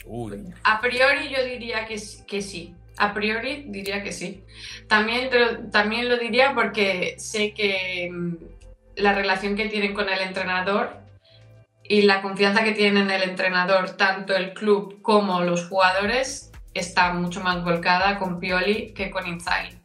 Uy. 0.05 0.53
A 0.65 0.81
priori 0.81 1.29
yo 1.29 1.43
diría 1.45 1.85
que, 1.85 1.97
que 2.27 2.41
sí. 2.41 2.75
A 2.99 3.13
priori 3.13 3.63
diría 3.67 4.03
que 4.03 4.11
sí. 4.11 4.43
También, 4.89 5.29
también 5.71 6.09
lo 6.09 6.17
diría 6.17 6.53
porque 6.53 7.15
sé 7.17 7.53
que 7.53 8.09
mm, 8.11 8.35
la 8.97 9.13
relación 9.13 9.55
que 9.55 9.69
tienen 9.69 9.93
con 9.93 10.09
el 10.09 10.19
entrenador 10.19 10.97
y 11.83 12.01
la 12.01 12.21
confianza 12.21 12.61
que 12.61 12.73
tienen 12.73 13.03
en 13.03 13.11
el 13.11 13.23
entrenador, 13.23 13.91
tanto 13.91 14.35
el 14.35 14.53
club 14.53 15.01
como 15.01 15.41
los 15.41 15.65
jugadores, 15.67 16.51
está 16.73 17.13
mucho 17.13 17.39
más 17.39 17.63
volcada 17.63 18.19
con 18.19 18.37
Pioli 18.37 18.93
que 18.93 19.09
con 19.09 19.25
Inzaghi. 19.25 19.79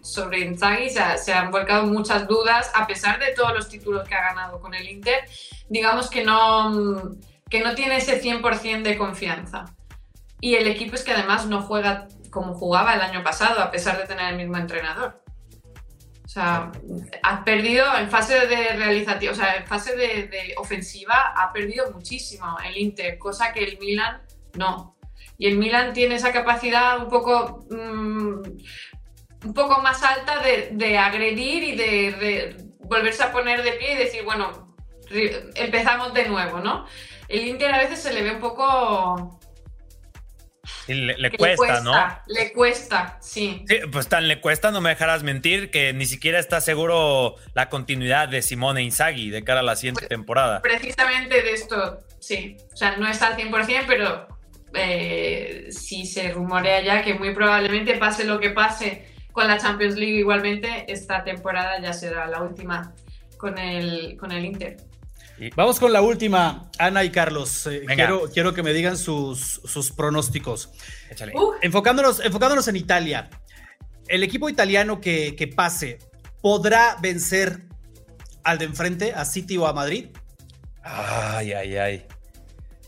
Sobre 0.00 0.40
Inzaghi 0.40 0.90
se 0.90 1.32
han 1.32 1.50
volcado 1.50 1.86
muchas 1.86 2.28
dudas, 2.28 2.70
a 2.74 2.86
pesar 2.86 3.18
de 3.18 3.34
todos 3.34 3.52
los 3.52 3.68
títulos 3.68 4.08
que 4.08 4.14
ha 4.14 4.28
ganado 4.28 4.60
con 4.60 4.74
el 4.74 4.88
Inter, 4.88 5.24
digamos 5.68 6.08
que 6.08 6.24
no, 6.24 6.70
mm, 6.70 7.20
que 7.50 7.60
no 7.60 7.74
tiene 7.74 7.96
ese 7.96 8.20
100% 8.20 8.82
de 8.82 8.96
confianza. 8.96 9.64
Y 10.40 10.54
el 10.54 10.68
equipo 10.68 10.94
es 10.94 11.02
que 11.02 11.12
además 11.12 11.46
no 11.46 11.62
juega 11.62 12.06
como 12.30 12.54
jugaba 12.54 12.94
el 12.94 13.00
año 13.00 13.22
pasado, 13.22 13.60
a 13.60 13.70
pesar 13.70 13.98
de 13.98 14.06
tener 14.06 14.30
el 14.30 14.36
mismo 14.36 14.56
entrenador. 14.56 15.22
O 16.24 16.28
sea, 16.28 16.70
ha 17.24 17.44
perdido 17.44 17.84
en 17.98 18.08
fase 18.08 18.46
de 18.46 18.68
realización, 18.74 19.32
o 19.32 19.34
sea, 19.34 19.56
en 19.56 19.66
fase 19.66 19.96
de, 19.96 20.54
ofensiva, 20.58 21.34
ha 21.36 21.52
perdido 21.52 21.90
muchísimo 21.90 22.56
el 22.64 22.76
Inter, 22.76 23.18
cosa 23.18 23.52
que 23.52 23.64
el 23.64 23.78
Milan 23.78 24.22
no. 24.54 24.96
Y 25.38 25.48
el 25.48 25.58
Milan 25.58 25.92
tiene 25.92 26.14
esa 26.14 26.32
capacidad 26.32 26.98
un 26.98 27.08
poco, 27.08 27.66
mm, 27.70 28.42
un 29.44 29.54
poco 29.54 29.80
más 29.82 30.04
alta 30.04 30.40
de, 30.40 30.98
agredir 30.98 31.64
y 31.64 31.76
de, 31.76 32.56
volverse 32.78 33.24
a 33.24 33.32
poner 33.32 33.64
de 33.64 33.72
pie 33.72 33.94
y 33.94 33.96
decir, 33.96 34.22
bueno, 34.24 34.76
empezamos 35.56 36.14
de 36.14 36.28
nuevo, 36.28 36.60
¿no? 36.60 36.86
El 37.26 37.46
Inter 37.48 37.74
a 37.74 37.78
veces 37.78 38.00
se 38.00 38.12
le 38.12 38.22
ve 38.22 38.32
un 38.32 38.40
poco 38.40 39.39
le, 40.86 41.30
cuesta, 41.30 41.80
¿no? 41.80 41.94
Le 42.26 42.52
cuesta, 42.52 43.18
sí. 43.20 43.64
sí. 43.68 43.78
Pues 43.90 44.08
tan 44.08 44.28
le 44.28 44.40
cuesta, 44.40 44.70
no 44.70 44.80
me 44.80 44.90
dejarás 44.90 45.22
mentir, 45.22 45.70
que 45.70 45.92
ni 45.92 46.06
siquiera 46.06 46.38
está 46.38 46.60
seguro 46.60 47.36
la 47.54 47.68
continuidad 47.68 48.28
de 48.28 48.42
Simone 48.42 48.82
Inzaghi 48.82 49.30
de 49.30 49.44
cara 49.44 49.60
a 49.60 49.62
la 49.62 49.76
siguiente 49.76 50.02
pues, 50.02 50.08
temporada. 50.08 50.62
Precisamente 50.62 51.42
de 51.42 51.52
esto, 51.52 51.98
sí. 52.18 52.56
O 52.72 52.76
sea, 52.76 52.96
no 52.96 53.08
está 53.08 53.28
al 53.28 53.36
100%, 53.36 53.84
pero 53.86 54.26
eh, 54.74 55.68
sí 55.70 56.06
se 56.06 56.30
rumorea 56.32 56.80
ya 56.82 57.02
que 57.02 57.14
muy 57.14 57.34
probablemente 57.34 57.96
pase 57.96 58.24
lo 58.24 58.38
que 58.38 58.50
pase 58.50 59.06
con 59.32 59.46
la 59.46 59.58
Champions 59.58 59.96
League 59.96 60.18
igualmente, 60.18 60.84
esta 60.88 61.22
temporada 61.24 61.80
ya 61.80 61.92
será 61.92 62.26
la 62.26 62.42
última 62.42 62.94
con 63.36 63.58
el, 63.58 64.16
con 64.18 64.32
el 64.32 64.44
Inter. 64.44 64.76
Vamos 65.56 65.80
con 65.80 65.92
la 65.92 66.02
última, 66.02 66.70
Ana 66.78 67.02
y 67.04 67.10
Carlos. 67.10 67.66
Eh, 67.66 67.84
quiero, 67.86 68.28
quiero, 68.32 68.52
que 68.52 68.62
me 68.62 68.72
digan 68.72 68.98
sus, 68.98 69.60
sus 69.64 69.90
pronósticos. 69.90 70.70
Enfocándonos, 71.62 72.20
enfocándonos 72.20 72.68
en 72.68 72.76
Italia. 72.76 73.30
El 74.06 74.22
equipo 74.22 74.48
italiano 74.48 75.00
que, 75.00 75.34
que, 75.36 75.46
pase, 75.46 75.98
¿podrá 76.42 76.96
vencer 77.00 77.62
al 78.44 78.58
de 78.58 78.66
enfrente, 78.66 79.12
a 79.14 79.24
City 79.24 79.56
o 79.56 79.66
a 79.66 79.72
Madrid? 79.72 80.08
Ay, 80.82 81.52
ay, 81.52 81.76
ay. 81.76 82.06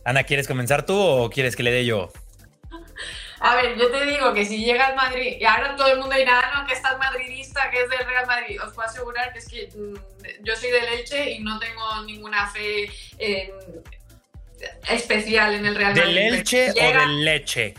Ana, 0.05 0.25
¿quieres 0.25 0.47
comenzar 0.49 0.85
tú 0.85 0.95
o 0.95 1.31
quieres 1.31 1.57
que 1.57 1.62
le 1.62 1.71
dé 1.71 1.87
yo? 1.87 2.11
A 3.45 3.57
ver, 3.57 3.77
yo 3.77 3.91
te 3.91 4.07
digo 4.07 4.33
que 4.33 4.45
si 4.45 4.65
llega 4.65 4.87
al 4.87 4.95
Madrid, 4.95 5.37
y 5.41 5.45
ahora 5.45 5.75
todo 5.75 5.89
el 5.89 5.99
mundo 5.99 6.15
dirá, 6.15 6.41
ah, 6.45 6.61
no, 6.61 6.67
que 6.67 6.75
estás 6.75 6.97
madridista, 6.97 7.69
que 7.73 7.83
es 7.83 7.91
del 7.91 8.07
Real 8.07 8.25
Madrid, 8.25 8.63
os 8.63 8.73
puedo 8.73 8.89
asegurar 8.89 9.33
que 9.33 9.41
es 9.41 9.49
que 9.49 9.69
mm, 9.75 10.45
yo 10.45 10.55
soy 10.55 10.71
del 10.71 10.85
Elche 10.85 11.33
y 11.33 11.41
no 11.41 11.59
tengo 11.59 12.05
ninguna 12.05 12.49
fe 12.51 12.89
especial 14.89 15.55
en 15.57 15.67
el 15.67 15.75
Real 15.75 15.93
Madrid. 15.93 16.15
¿Del 16.15 16.19
Elche 16.19 16.71
o 16.71 16.75
del 16.75 17.25
Leche? 17.25 17.75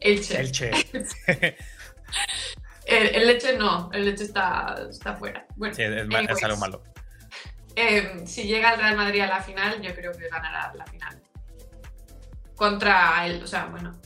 Elche. 0.00 0.40
Elche. 0.40 0.70
el, 2.86 3.26
Leche 3.28 3.56
no, 3.56 3.88
el 3.92 4.04
Leche 4.04 4.24
está, 4.24 4.76
está 4.90 5.14
fuera. 5.14 5.46
Bueno, 5.54 5.76
sí, 5.76 5.82
es, 5.82 6.42
algo 6.42 6.56
malo. 6.56 6.82
Em, 7.76 8.26
si 8.26 8.48
llega 8.48 8.74
el 8.74 8.80
Real 8.80 8.96
Madrid 8.96 9.20
a 9.20 9.26
la 9.28 9.40
final, 9.40 9.80
yo 9.80 9.94
creo 9.94 10.10
que 10.10 10.28
ganará 10.28 10.74
la 10.74 10.86
final. 10.86 11.22
Contra 12.56 13.24
él, 13.26 13.40
o 13.44 13.46
sea, 13.46 13.66
bueno, 13.66 13.96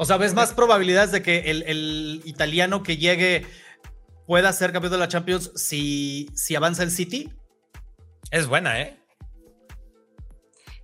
o 0.00 0.04
sea, 0.04 0.16
¿ves 0.16 0.32
más 0.32 0.52
probabilidades 0.52 1.10
de 1.10 1.22
que 1.22 1.50
el, 1.50 2.22
italiano 2.24 2.84
que 2.84 2.98
llegue 2.98 3.44
pueda 4.28 4.52
ser 4.52 4.72
campeón 4.72 4.92
de 4.92 4.98
la 4.98 5.08
Champions 5.08 5.50
si, 5.56 6.30
si 6.36 6.54
avanza 6.54 6.84
el 6.84 6.92
City? 6.92 7.32
Es 8.30 8.46
buena, 8.46 8.80
¿eh? 8.80 8.96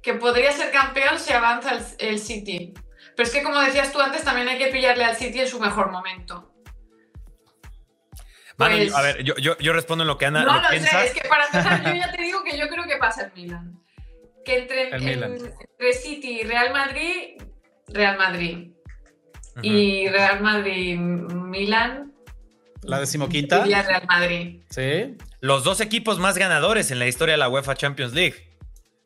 Que 0.02 0.14
podría 0.14 0.50
ser 0.50 0.72
campeón 0.72 1.20
si 1.20 1.32
avanza 1.32 1.78
el, 1.98 2.18
City. 2.18 2.74
Pero 3.14 3.28
es 3.28 3.32
que, 3.32 3.44
como 3.44 3.60
decías 3.60 3.92
tú 3.92 4.00
antes, 4.00 4.24
también 4.24 4.48
hay 4.48 4.58
que 4.58 4.66
pillarle 4.66 5.04
al 5.04 5.14
City 5.14 5.38
en 5.38 5.48
su 5.48 5.60
mejor 5.60 5.92
momento. 5.92 6.52
Pues 8.56 8.92
a 8.92 9.00
ver, 9.00 9.22
yo, 9.22 9.72
respondo 9.72 10.02
en 10.02 10.08
lo 10.08 10.18
que 10.18 10.26
Ana 10.26 10.44
no 10.44 10.60
lo, 10.60 10.68
sé, 10.70 11.06
es 11.06 11.14
que 11.14 11.28
para 11.28 11.46
empezar, 11.46 11.84
yo 11.84 11.94
ya 11.94 12.10
te 12.16 12.20
digo 12.20 12.42
que 12.42 12.58
yo 12.58 12.66
creo 12.66 12.84
que 12.84 12.96
pasa 12.96 13.26
el 13.26 13.32
Milan. 13.32 13.80
Que 14.44 14.58
entre, 14.58 14.90
entre 14.96 15.92
City 15.92 16.40
y 16.40 16.42
Real 16.42 16.72
Madrid, 16.72 17.40
Real 17.86 18.18
Madrid 18.18 18.73
y 19.62 20.08
Real 20.08 20.40
Madrid 20.42 20.98
Milan. 20.98 22.12
La 22.82 23.00
decimoquinta. 23.00 23.66
Y 23.66 23.72
Real 23.72 24.06
Madrid. 24.06 24.60
Sí. 24.70 25.16
Los 25.40 25.64
dos 25.64 25.80
equipos 25.80 26.18
más 26.18 26.36
ganadores 26.38 26.90
en 26.90 26.98
la 26.98 27.06
historia 27.06 27.34
de 27.34 27.38
la 27.38 27.48
UEFA 27.48 27.74
Champions 27.74 28.12
League. 28.12 28.54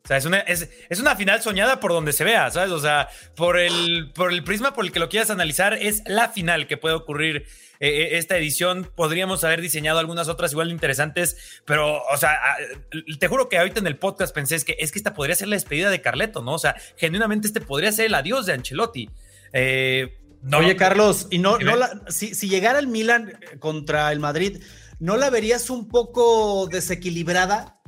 O 0.03 0.07
sea, 0.07 0.17
es 0.17 0.25
una, 0.25 0.39
es, 0.39 0.99
una 0.99 1.15
final 1.15 1.41
soñada 1.41 1.79
por 1.79 1.91
donde 1.91 2.13
se 2.13 2.23
vea, 2.23 2.49
¿sabes? 2.49 2.71
O 2.71 2.79
sea, 2.79 3.09
por 3.35 3.59
el, 3.59 4.11
por 4.15 4.31
el 4.31 4.43
prisma 4.43 4.73
por 4.73 4.85
el 4.85 4.91
que 4.91 4.99
lo 4.99 5.07
quieras 5.07 5.29
analizar, 5.29 5.73
es 5.73 6.01
la 6.07 6.29
final 6.29 6.65
que 6.65 6.77
puede 6.77 6.95
ocurrir 6.95 7.45
eh, 7.79 7.89
eh, 7.89 8.17
esta 8.17 8.35
edición. 8.37 8.89
Podríamos 8.95 9.43
haber 9.43 9.61
diseñado 9.61 9.99
algunas 9.99 10.27
otras 10.27 10.51
igual 10.53 10.71
interesantes, 10.71 11.61
pero, 11.65 12.01
o 12.01 12.17
sea, 12.17 12.39
ah, 12.41 12.57
te 13.19 13.27
juro 13.27 13.49
que 13.49 13.59
ahorita 13.59 13.81
en 13.81 13.87
el 13.87 13.97
podcast 13.97 14.33
pensé 14.33 14.55
es 14.55 14.65
que, 14.65 14.77
es 14.79 14.91
que 14.91 14.97
esta 14.97 15.13
podría 15.13 15.35
ser 15.35 15.47
la 15.47 15.57
despedida 15.57 15.91
de 15.91 16.01
Carleto, 16.01 16.41
¿no? 16.41 16.53
O 16.53 16.59
sea, 16.59 16.75
genuinamente 16.97 17.45
este 17.45 17.61
podría 17.61 17.91
ser 17.91 18.07
el 18.07 18.15
adiós 18.15 18.47
de 18.47 18.53
Ancelotti. 18.53 19.09
Eh, 19.53 20.17
Oye, 20.57 20.75
Carlos, 20.75 21.27
y 21.29 21.39
no, 21.39 21.57
no 21.59 21.75
si, 22.07 22.33
llegara 22.47 22.79
el 22.79 22.87
Milan 22.87 23.37
contra 23.59 24.11
el 24.11 24.19
Madrid, 24.19 24.61
¿no 24.99 25.17
la 25.17 25.29
verías 25.29 25.69
un 25.69 25.87
poco 25.87 26.67
desequilibrada? 26.67 27.79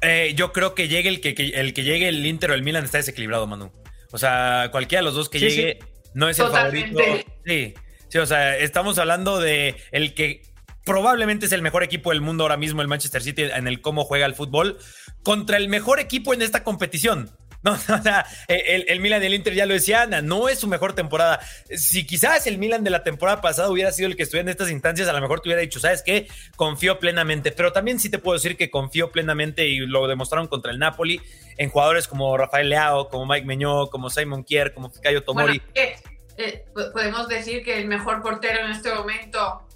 Eh, 0.00 0.32
yo 0.34 0.52
creo 0.52 0.74
que 0.74 0.88
llegue 0.88 1.10
el 1.10 1.20
que, 1.20 1.30
el 1.30 1.74
que 1.74 1.82
llegue 1.82 2.08
el 2.08 2.24
Inter 2.24 2.52
o 2.52 2.54
el 2.54 2.62
Milan 2.62 2.84
está 2.84 2.98
desequilibrado, 2.98 3.46
Manu. 3.46 3.70
O 4.12 4.18
sea, 4.18 4.68
cualquiera 4.70 5.00
de 5.00 5.04
los 5.04 5.14
dos 5.14 5.28
que 5.28 5.38
llegue 5.38 5.78
no 6.14 6.28
es 6.28 6.38
el 6.38 6.48
favorito. 6.48 7.00
Sí, 7.44 7.74
sí, 8.08 8.18
o 8.18 8.26
sea, 8.26 8.56
estamos 8.56 8.98
hablando 8.98 9.38
de 9.38 9.76
el 9.92 10.14
que 10.14 10.42
probablemente 10.84 11.46
es 11.46 11.52
el 11.52 11.62
mejor 11.62 11.82
equipo 11.82 12.10
del 12.10 12.20
mundo 12.20 12.44
ahora 12.44 12.56
mismo, 12.56 12.82
el 12.82 12.88
Manchester 12.88 13.22
City, 13.22 13.42
en 13.42 13.68
el 13.68 13.80
cómo 13.80 14.04
juega 14.04 14.26
el 14.26 14.34
fútbol, 14.34 14.78
contra 15.22 15.56
el 15.56 15.68
mejor 15.68 16.00
equipo 16.00 16.34
en 16.34 16.42
esta 16.42 16.64
competición. 16.64 17.30
No, 17.62 17.72
o 17.72 17.76
sea, 17.76 18.26
el, 18.48 18.86
el, 18.88 19.00
Milan 19.00 19.22
y 19.22 19.26
el 19.26 19.34
Inter 19.34 19.54
ya 19.54 19.66
lo 19.66 19.74
decía 19.74 20.02
Ana, 20.02 20.22
no 20.22 20.48
es 20.48 20.58
su 20.58 20.66
mejor 20.66 20.94
temporada. 20.94 21.40
Si 21.76 22.06
quizás 22.06 22.46
el 22.46 22.56
Milan 22.56 22.84
de 22.84 22.90
la 22.90 23.02
temporada 23.02 23.42
pasada 23.42 23.68
hubiera 23.68 23.92
sido 23.92 24.08
el 24.08 24.16
que 24.16 24.22
estuviera 24.22 24.44
en 24.44 24.48
estas 24.48 24.70
instancias, 24.70 25.08
a 25.08 25.12
lo 25.12 25.20
mejor 25.20 25.40
te 25.40 25.48
hubiera 25.48 25.60
dicho, 25.60 25.78
¿sabes 25.78 26.02
qué? 26.02 26.26
Confío 26.56 26.98
plenamente, 26.98 27.52
pero 27.52 27.70
también 27.72 28.00
sí 28.00 28.08
te 28.08 28.18
puedo 28.18 28.38
decir 28.38 28.56
que 28.56 28.70
confío 28.70 29.10
plenamente 29.10 29.66
y 29.66 29.78
lo 29.80 30.06
demostraron 30.08 30.48
contra 30.48 30.72
el 30.72 30.78
Napoli 30.78 31.20
en 31.58 31.68
jugadores 31.68 32.08
como 32.08 32.34
Rafael 32.36 32.70
Leao, 32.70 33.08
como 33.10 33.26
Mike 33.26 33.46
Meñó, 33.46 33.88
como 33.88 34.08
Simon 34.08 34.42
Kier, 34.42 34.72
como 34.72 34.90
Fikayo 34.90 35.22
Tomori. 35.22 35.60
Eh, 35.74 36.64
podemos 36.74 37.28
decir 37.28 37.62
que 37.62 37.78
el 37.78 37.86
mejor 37.86 38.22
portero 38.22 38.64
en 38.64 38.70
este 38.70 38.94
momento 38.94 39.68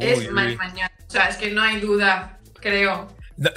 es 0.00 0.30
Mike 0.30 0.56
Meñó. 0.56 0.86
O 1.08 1.10
sea, 1.10 1.26
es 1.26 1.36
que 1.36 1.50
no 1.50 1.62
hay 1.62 1.80
duda, 1.80 2.38
creo. 2.60 3.08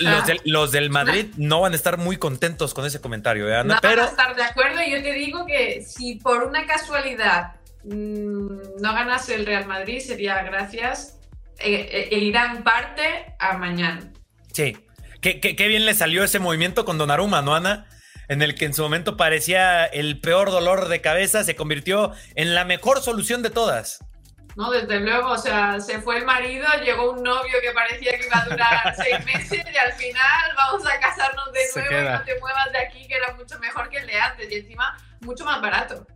Ah. 0.06 0.26
Los, 0.46 0.72
del, 0.72 0.90
Madrid 0.90 1.28
no. 1.38 1.62
van 1.62 1.74
a 1.74 1.76
estar 1.76 1.98
muy 1.98 2.18
contentos 2.18 2.74
con 2.74 2.86
ese 2.86 3.02
comentario, 3.02 3.50
¿eh, 3.50 3.64
No 3.64 3.76
van 3.82 4.00
a 4.00 4.06
estar 4.06 4.36
de 4.36 4.44
acuerdo 4.44 4.82
y 4.86 4.92
yo 4.92 5.02
te 5.02 5.14
digo 5.14 5.46
que 5.46 5.84
si 5.86 6.16
por 6.16 6.44
una 6.44 6.66
casualidad 6.66 7.56
mm, 7.84 8.82
no 8.82 8.94
ganase 8.94 9.36
el 9.36 9.46
Real 9.46 9.66
Madrid 9.66 10.00
sería 10.00 10.42
gracias 10.44 11.20
e, 11.60 12.10
e, 12.12 12.18
irán 12.20 12.64
parte 12.64 13.36
a 13.40 13.58
mañana. 13.58 14.12
Sí, 14.52 14.78
qué, 15.22 15.40
qué, 15.40 15.68
bien 15.68 15.86
le 15.86 15.94
salió 15.94 16.24
ese 16.24 16.40
movimiento 16.40 16.86
con 16.86 16.98
Donnarumma, 16.98 17.42
¿no, 17.42 17.56
Ana? 17.56 17.88
En 18.28 18.42
el 18.42 18.56
que 18.56 18.66
en 18.66 18.74
su 18.74 18.82
momento 18.82 19.18
parecía 19.18 19.86
el 19.86 20.20
peor 20.20 20.52
dolor 20.52 20.88
de 20.88 21.02
cabeza, 21.02 21.44
se 21.44 21.56
convirtió 21.56 22.12
en 22.36 22.56
la 22.56 22.66
mejor 22.66 23.02
solución 23.02 23.44
de 23.44 23.52
todas. 23.52 24.00
¿No? 24.56 24.72
Desde 24.72 25.00
luego, 25.00 25.32
o 25.32 25.38
sea, 25.38 25.80
se 25.80 26.00
fue 26.00 26.18
el 26.18 26.26
marido, 26.26 26.66
llegó 26.84 27.12
un 27.12 27.24
novio 27.24 27.54
que 27.62 27.72
parecía 27.72 28.18
que 28.18 28.26
iba 28.26 28.40
a 28.40 28.46
durar 28.46 28.96
seis 29.04 29.26
meses 29.26 29.66
y 29.72 29.78
al 29.78 29.94
final 29.94 30.52
vamos 30.56 30.86
a 30.86 31.00
casarnos 31.00 31.52
de 31.52 31.82
nuevo 31.82 32.02
y 32.02 32.14
no 32.14 32.24
te 32.24 32.40
muevas 32.40 32.72
de 32.72 32.80
aquí, 32.80 33.08
que 33.08 33.16
era 33.16 33.34
mucho 33.34 33.60
mejor 33.60 33.90
que 33.90 33.98
el 33.98 34.08
de 34.08 34.20
antes 34.20 34.52
y 34.52 34.56
encima 34.56 34.98
mucho 35.22 35.46
más 35.46 35.62
barato. 35.62 36.08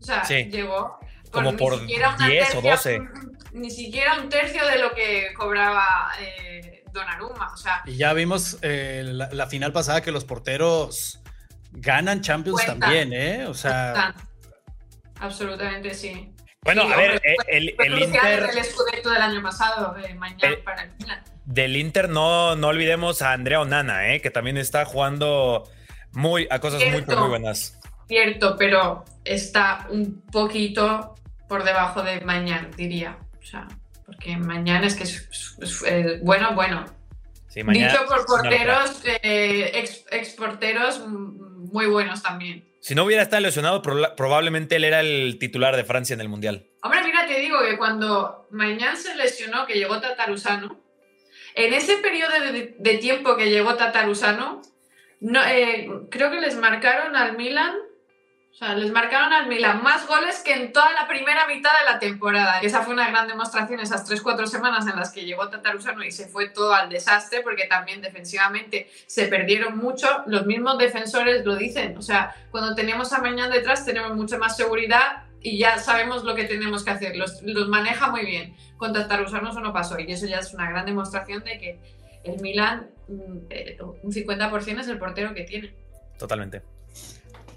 O 0.00 0.04
sea, 0.04 0.22
llegó 0.22 0.98
como 1.30 1.56
por 1.56 1.84
10 1.86 2.54
o 2.56 2.62
12. 2.62 3.00
Ni 3.52 3.70
siquiera 3.70 4.20
un 4.20 4.28
tercio 4.28 4.64
de 4.64 4.78
lo 4.78 4.94
que 4.94 5.32
cobraba 5.36 6.12
eh, 6.20 6.84
Donnarumma, 6.92 7.52
o 7.52 7.56
sea. 7.56 7.82
Y 7.84 7.96
ya 7.96 8.12
vimos 8.12 8.58
eh, 8.62 9.02
la, 9.04 9.46
final 9.48 9.72
pasada 9.72 10.02
que 10.02 10.12
los 10.12 10.24
porteros 10.24 11.20
ganan 11.72 12.20
Champions 12.20 12.64
también, 12.64 13.12
¿eh? 13.12 13.46
O 13.46 13.54
sea... 13.54 14.14
Absolutamente 15.18 15.94
sí. 15.94 16.32
Bueno, 16.62 16.82
a 16.82 16.96
ver, 16.96 17.22
eh, 17.24 17.36
el, 17.48 17.74
el, 17.78 18.02
Inter. 18.02 18.48
El 18.52 18.58
escudeto 18.58 19.10
del 19.10 19.22
año 19.22 19.42
pasado, 19.42 19.94
de 19.94 20.14
mañana 20.14 20.56
para 20.64 20.82
el 20.82 20.90
Milan. 20.98 21.24
Del 21.46 21.76
Inter 21.76 22.08
no, 22.08 22.54
no 22.54 22.68
olvidemos 22.68 23.22
a 23.22 23.32
Andrea 23.32 23.60
Onana, 23.60 24.12
eh, 24.12 24.20
que 24.20 24.30
también 24.30 24.56
está 24.56 24.84
jugando 24.84 25.68
muy, 26.12 26.46
a 26.50 26.60
cosas 26.60 26.82
muy, 26.84 27.02
muy 27.02 27.28
buenas. 27.28 27.78
Cierto, 28.06 28.56
pero 28.58 29.04
está 29.24 29.86
un 29.90 30.22
poquito 30.32 31.14
por 31.48 31.64
debajo 31.64 32.02
de 32.02 32.20
mañana, 32.20 32.68
diría. 32.76 33.18
O 33.40 33.44
sea, 33.44 33.66
porque 34.04 34.36
mañana 34.36 34.86
es 34.86 34.94
que 34.94 35.04
es, 35.04 35.82
eh, 35.86 36.20
bueno, 36.22 36.54
bueno. 36.54 36.84
Dicho 37.52 38.06
por 38.06 38.26
porteros, 38.26 39.02
eh, 39.04 39.72
ex, 40.10 40.30
porteros 40.34 41.00
muy 41.08 41.86
buenos 41.86 42.22
también. 42.22 42.69
Si 42.80 42.94
no 42.94 43.04
hubiera 43.04 43.22
estado 43.22 43.42
lesionado, 43.42 43.82
probablemente 43.82 44.76
él 44.76 44.84
era 44.84 45.00
el 45.00 45.38
titular 45.38 45.76
de 45.76 45.84
Francia 45.84 46.14
en 46.14 46.20
el 46.20 46.30
Mundial. 46.30 46.66
Hombre, 46.82 47.02
mira, 47.04 47.26
te 47.26 47.38
digo 47.38 47.58
que 47.60 47.76
cuando 47.76 48.46
Mañán 48.50 48.96
se 48.96 49.14
lesionó, 49.16 49.66
que 49.66 49.74
llegó 49.74 50.00
Tatarusano, 50.00 50.80
en 51.54 51.74
ese 51.74 51.98
periodo 51.98 52.32
de, 52.40 52.98
tiempo 52.98 53.36
que 53.36 53.50
llegó 53.50 53.74
Tatarusano, 53.74 54.62
no, 55.20 55.44
eh, 55.46 55.90
creo 56.10 56.30
que 56.30 56.40
les 56.40 56.56
marcaron 56.56 57.16
al 57.16 57.36
Milan 57.36 57.74
o 58.52 58.54
sea, 58.62 58.74
les 58.74 58.90
marcaron 58.90 59.32
al 59.32 59.46
Milan 59.46 59.82
más 59.82 60.06
goles 60.06 60.42
que 60.44 60.52
en 60.52 60.72
toda 60.72 60.92
la 60.92 61.06
primera 61.06 61.46
mitad 61.46 61.70
de 61.78 61.92
la 61.92 61.98
temporada. 61.98 62.62
Y 62.62 62.66
esa 62.66 62.82
fue 62.82 62.92
una 62.92 63.08
gran 63.08 63.28
demostración, 63.28 63.80
esas 63.80 64.08
3-4 64.10 64.46
semanas 64.46 64.86
en 64.86 64.96
las 64.96 65.12
que 65.12 65.24
llegó 65.24 65.48
Tatarusano 65.48 66.02
y 66.04 66.10
se 66.10 66.26
fue 66.26 66.50
todo 66.50 66.74
al 66.74 66.90
desastre, 66.90 67.40
porque 67.42 67.66
también 67.66 68.02
defensivamente 68.02 68.90
se 69.06 69.28
perdieron 69.28 69.78
mucho. 69.78 70.06
Los 70.26 70.46
mismos 70.46 70.78
defensores 70.78 71.44
lo 71.46 71.56
dicen. 71.56 71.96
O 71.96 72.02
sea, 72.02 72.34
cuando 72.50 72.74
tenemos 72.74 73.12
a 73.12 73.20
Mañán 73.20 73.50
detrás 73.50 73.86
tenemos 73.86 74.14
mucha 74.16 74.36
más 74.36 74.56
seguridad 74.56 75.24
y 75.40 75.56
ya 75.56 75.78
sabemos 75.78 76.24
lo 76.24 76.34
que 76.34 76.44
tenemos 76.44 76.84
que 76.84 76.90
hacer. 76.90 77.16
Los, 77.16 77.40
los 77.42 77.68
maneja 77.68 78.10
muy 78.10 78.26
bien. 78.26 78.56
Con 78.76 78.92
Tatarusano 78.92 79.50
eso 79.50 79.60
no 79.60 79.72
pasó. 79.72 79.98
Y 79.98 80.10
eso 80.12 80.26
ya 80.26 80.38
es 80.38 80.52
una 80.52 80.68
gran 80.68 80.84
demostración 80.84 81.44
de 81.44 81.58
que 81.58 81.80
el 82.24 82.40
Milan, 82.40 82.90
mm, 83.08 83.36
eh, 83.48 83.78
un 84.02 84.12
50% 84.12 84.80
es 84.80 84.88
el 84.88 84.98
portero 84.98 85.32
que 85.34 85.44
tiene. 85.44 85.72
Totalmente. 86.18 86.62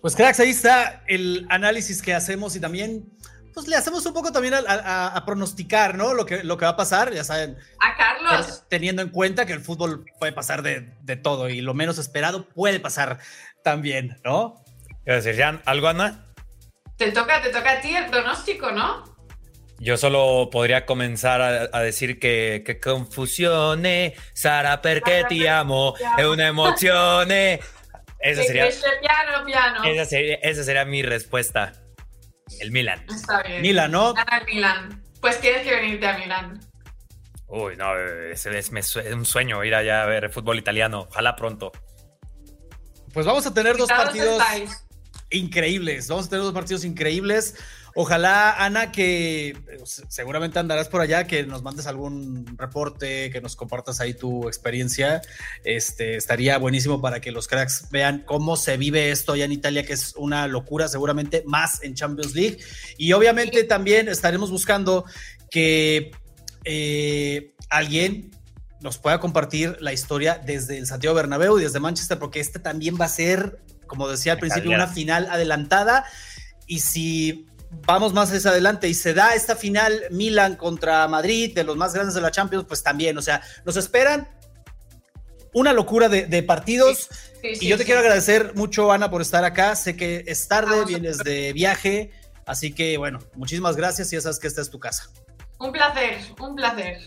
Pues 0.03 0.17
cracks, 0.17 0.41
ahí 0.41 0.49
está 0.49 1.01
el 1.07 1.47
análisis 1.49 2.01
que 2.01 2.13
hacemos 2.13 2.57
y 2.57 2.59
también 2.59 3.05
pues 3.53 3.69
le 3.69 3.77
hacemos 3.77 4.05
un 4.05 4.13
poco 4.13 4.33
también 4.33 4.53
a, 4.53 5.23
pronosticar, 5.25 5.95
¿no? 5.95 6.13
Lo 6.13 6.25
que, 6.25 6.43
lo 6.43 6.57
que 6.57 6.65
va 6.65 6.71
a 6.71 6.75
pasar, 6.75 7.13
ya 7.13 7.23
saben. 7.23 7.57
A 7.79 7.95
Carlos. 7.95 8.65
Teniendo 8.67 9.01
en 9.01 9.07
cuenta 9.07 9.45
que 9.45 9.53
el 9.53 9.61
fútbol 9.61 10.03
puede 10.19 10.33
pasar 10.33 10.61
de, 10.61 11.15
todo 11.15 11.47
y 11.47 11.61
lo 11.61 11.73
menos 11.73 11.99
esperado 11.99 12.49
puede 12.49 12.81
pasar 12.81 13.19
también, 13.63 14.19
¿no? 14.25 14.61
a 15.07 15.13
decir, 15.13 15.37
Jan, 15.37 15.61
¿algo, 15.63 15.87
Ana? 15.87 16.25
Te 16.97 17.13
toca, 17.13 17.41
te 17.41 17.47
toca 17.47 17.71
a 17.71 17.79
ti 17.79 17.95
el 17.95 18.07
pronóstico, 18.07 18.73
¿no? 18.73 19.05
Yo 19.79 19.95
solo 19.95 20.49
podría 20.51 20.85
comenzar 20.85 21.41
a, 21.41 21.79
decir 21.79 22.19
que, 22.19 22.61
que 22.65 22.77
confusione, 22.77 24.15
Sara, 24.33 24.81
porque 24.81 25.23
te 25.29 25.47
amo, 25.47 25.93
es 26.17 26.25
una 26.25 26.47
emoción. 26.47 27.29
Esa 28.23 28.43
sería, 28.43 28.69
piano, 29.01 29.45
piano. 29.45 29.83
Esa 29.83 30.05
sería, 30.05 30.35
esa 30.35 30.63
sería 30.63 30.85
mi 30.85 31.03
respuesta. 31.03 31.73
El 32.61 32.71
Milan. 32.71 33.05
Está 33.13 33.43
bien. 33.43 33.61
Milan, 33.61 33.91
¿no? 33.91 34.13
Gana 34.13 34.37
el 34.37 34.45
Milan. 34.45 35.03
Pues 35.19 35.41
tienes 35.41 35.63
que 35.63 35.75
venirte 35.75 36.07
a 36.07 36.17
Milan. 36.17 36.59
Uy, 37.47 37.75
no, 37.75 37.97
es, 37.97 38.45
es, 38.45 38.95
un 39.13 39.25
sueño 39.25 39.63
ir 39.65 39.75
allá 39.75 40.03
a 40.03 40.05
ver 40.05 40.29
fútbol 40.31 40.57
italiano. 40.57 41.07
Ojalá 41.09 41.35
pronto. 41.35 41.73
Pues 43.13 43.25
vamos 43.25 43.45
a 43.45 43.53
tener 43.53 43.75
dos 43.75 43.89
partidos 43.89 44.41
increíbles. 45.29 46.07
Vamos 46.07 46.27
a 46.27 46.29
tener 46.29 46.43
dos 46.43 46.53
partidos 46.53 46.85
increíbles. 46.85 47.55
Ojalá, 47.95 48.63
Ana, 48.63 48.91
que 48.91 49.55
pues, 49.77 50.03
seguramente 50.07 50.57
andarás 50.57 50.89
por 50.89 51.01
allá, 51.01 51.27
que 51.27 51.45
nos 51.45 51.61
mandes 51.61 51.85
algún 51.85 52.57
reporte, 52.57 53.29
que 53.29 53.39
nos 53.39 53.55
compartas 53.55 53.99
ahí 53.99 54.15
tu 54.15 54.47
experiencia. 54.47 55.21
Este, 55.63 56.15
estaría 56.15 56.57
buenísimo 56.57 57.01
para 57.01 57.21
que 57.21 57.31
los 57.31 57.47
cracks 57.47 57.89
vean 57.91 58.23
cómo 58.25 58.57
se 58.57 58.77
vive 58.77 59.11
esto 59.11 59.33
allá 59.33 59.45
en 59.45 59.51
Italia, 59.51 59.85
que 59.85 59.93
es 59.93 60.15
una 60.15 60.47
locura, 60.47 60.87
seguramente 60.87 61.43
más 61.45 61.83
en 61.83 61.93
Champions 61.93 62.33
League. 62.33 62.57
Y 62.97 63.13
obviamente 63.13 63.63
también 63.63 64.07
estaremos 64.07 64.49
buscando 64.49 65.05
que 65.51 66.11
eh, 66.63 67.53
alguien 67.69 68.31
nos 68.81 68.97
pueda 68.97 69.19
compartir 69.19 69.77
la 69.81 69.93
historia 69.93 70.41
desde 70.43 70.79
el 70.79 70.87
Santiago 70.87 71.15
Bernabéu 71.15 71.59
y 71.59 71.63
desde 71.63 71.79
Manchester, 71.79 72.17
porque 72.17 72.39
este 72.39 72.57
también 72.57 72.97
va 72.99 73.05
a 73.05 73.09
ser, 73.09 73.59
como 73.85 74.09
decía 74.09 74.33
al 74.33 74.39
principio, 74.39 74.71
una 74.71 74.87
final 74.87 75.27
adelantada. 75.29 76.05
Y 76.65 76.79
si 76.79 77.47
vamos 77.85 78.13
más 78.13 78.31
hacia 78.31 78.51
adelante 78.51 78.87
y 78.87 78.93
se 78.93 79.13
da 79.13 79.35
esta 79.35 79.55
final 79.55 80.03
Milan 80.11 80.55
contra 80.55 81.07
Madrid, 81.07 81.53
de 81.53 81.63
los 81.63 81.75
más 81.75 81.93
grandes 81.93 82.15
de 82.15 82.21
la 82.21 82.31
Champions, 82.31 82.65
pues 82.67 82.83
también, 82.83 83.17
o 83.17 83.21
sea, 83.21 83.41
nos 83.65 83.77
esperan 83.77 84.27
una 85.53 85.73
locura 85.73 86.09
de, 86.09 86.43
partidos. 86.43 87.09
y 87.43 87.67
yo 87.67 87.77
te 87.77 87.85
quiero 87.85 87.99
agradecer 87.99 88.55
mucho, 88.55 88.91
Ana, 88.91 89.09
por 89.09 89.21
estar 89.21 89.43
acá. 89.43 89.75
Sé 89.75 89.95
que 89.95 90.23
es 90.27 90.47
tarde, 90.47 90.85
vienes 90.85 91.19
de 91.19 91.53
viaje, 91.53 92.11
así 92.45 92.73
que 92.73 92.97
bueno, 92.97 93.19
muchísimas 93.35 93.75
gracias 93.75 94.11
y 94.11 94.15
ya 94.15 94.21
sabes 94.21 94.39
que 94.39 94.47
esta 94.47 94.61
es 94.61 94.69
tu 94.69 94.79
casa. 94.79 95.09
Un 95.59 95.71
placer, 95.71 96.19
un 96.39 96.55
placer. 96.55 96.99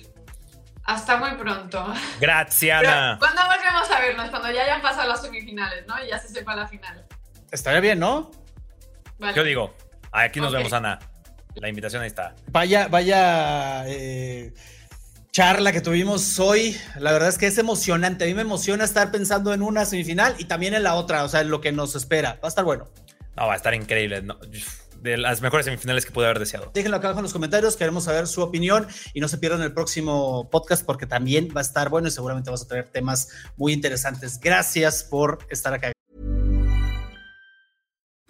Hasta 0.84 1.16
muy 1.16 1.32
pronto. 1.32 1.84
Gracias, 2.20 2.78
Ana. 2.78 3.16
¿Cuándo 3.18 3.42
volvemos 3.44 3.90
a 3.90 4.00
vernos? 4.00 4.30
Cuando 4.30 4.52
ya 4.52 4.62
hayan 4.62 4.80
pasado 4.80 5.08
las 5.08 5.20
semifinales, 5.20 5.84
¿no? 5.86 6.02
Y 6.04 6.08
ya 6.08 6.18
se 6.20 6.28
sepa 6.28 6.54
la 6.54 6.68
final. 6.68 7.04
Estaría 7.50 7.80
bien, 7.80 7.98
¿no? 7.98 8.30
Yo 9.34 9.42
digo, 9.42 9.74
Aquí 10.24 10.40
nos 10.40 10.52
vemos, 10.52 10.72
Ana. 10.72 10.98
La 11.56 11.68
invitación 11.68 12.02
ahí 12.02 12.08
está. 12.08 12.34
Vaya, 12.50 12.88
vaya 12.88 13.84
eh, 13.86 14.54
charla 15.30 15.72
que 15.72 15.82
tuvimos 15.82 16.38
hoy. 16.38 16.76
La 16.98 17.12
verdad 17.12 17.28
es 17.28 17.36
que 17.36 17.46
es 17.46 17.58
emocionante. 17.58 18.24
A 18.24 18.26
mí 18.26 18.34
me 18.34 18.42
emociona 18.42 18.84
estar 18.84 19.10
pensando 19.10 19.52
en 19.52 19.62
una 19.62 19.84
semifinal 19.84 20.34
y 20.38 20.44
también 20.44 20.74
en 20.74 20.82
la 20.82 20.94
otra, 20.94 21.24
o 21.24 21.28
sea, 21.28 21.42
en 21.42 21.50
lo 21.50 21.60
que 21.60 21.72
nos 21.72 21.94
espera. 21.94 22.38
Va 22.42 22.46
a 22.46 22.48
estar 22.48 22.64
bueno. 22.64 22.88
No, 23.36 23.46
va 23.46 23.52
a 23.52 23.56
estar 23.56 23.74
increíble. 23.74 24.22
de 25.02 25.16
las 25.18 25.42
mejores 25.42 25.66
semifinales 25.66 26.06
que 26.06 26.12
pude 26.12 26.24
haber 26.24 26.38
deseado. 26.38 26.70
Déjenlo 26.72 26.96
acá 26.96 27.08
abajo 27.08 27.20
en 27.20 27.24
los 27.24 27.34
comentarios, 27.34 27.76
queremos 27.76 28.04
saber 28.04 28.26
su 28.26 28.40
opinión 28.40 28.86
y 29.12 29.20
no 29.20 29.28
se 29.28 29.36
pierdan 29.36 29.60
el 29.62 29.72
próximo 29.74 30.48
podcast 30.50 30.84
porque 30.84 31.06
también 31.06 31.48
va 31.54 31.60
a 31.60 31.62
estar 31.62 31.90
bueno 31.90 32.08
y 32.08 32.10
seguramente 32.10 32.50
vas 32.50 32.62
a 32.62 32.68
traer 32.68 32.88
temas 32.88 33.28
muy 33.56 33.74
interesantes. 33.74 34.40
Gracias 34.40 35.04
por 35.04 35.46
estar 35.50 35.74
acá. 35.74 35.95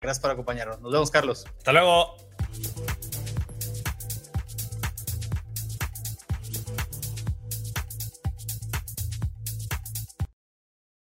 Gracias 0.00 0.20
por 0.22 0.30
acompañarnos. 0.30 0.80
Nos 0.80 0.92
vemos, 0.92 1.10
Carlos. 1.10 1.44
Hasta 1.58 1.72
luego. 1.72 2.16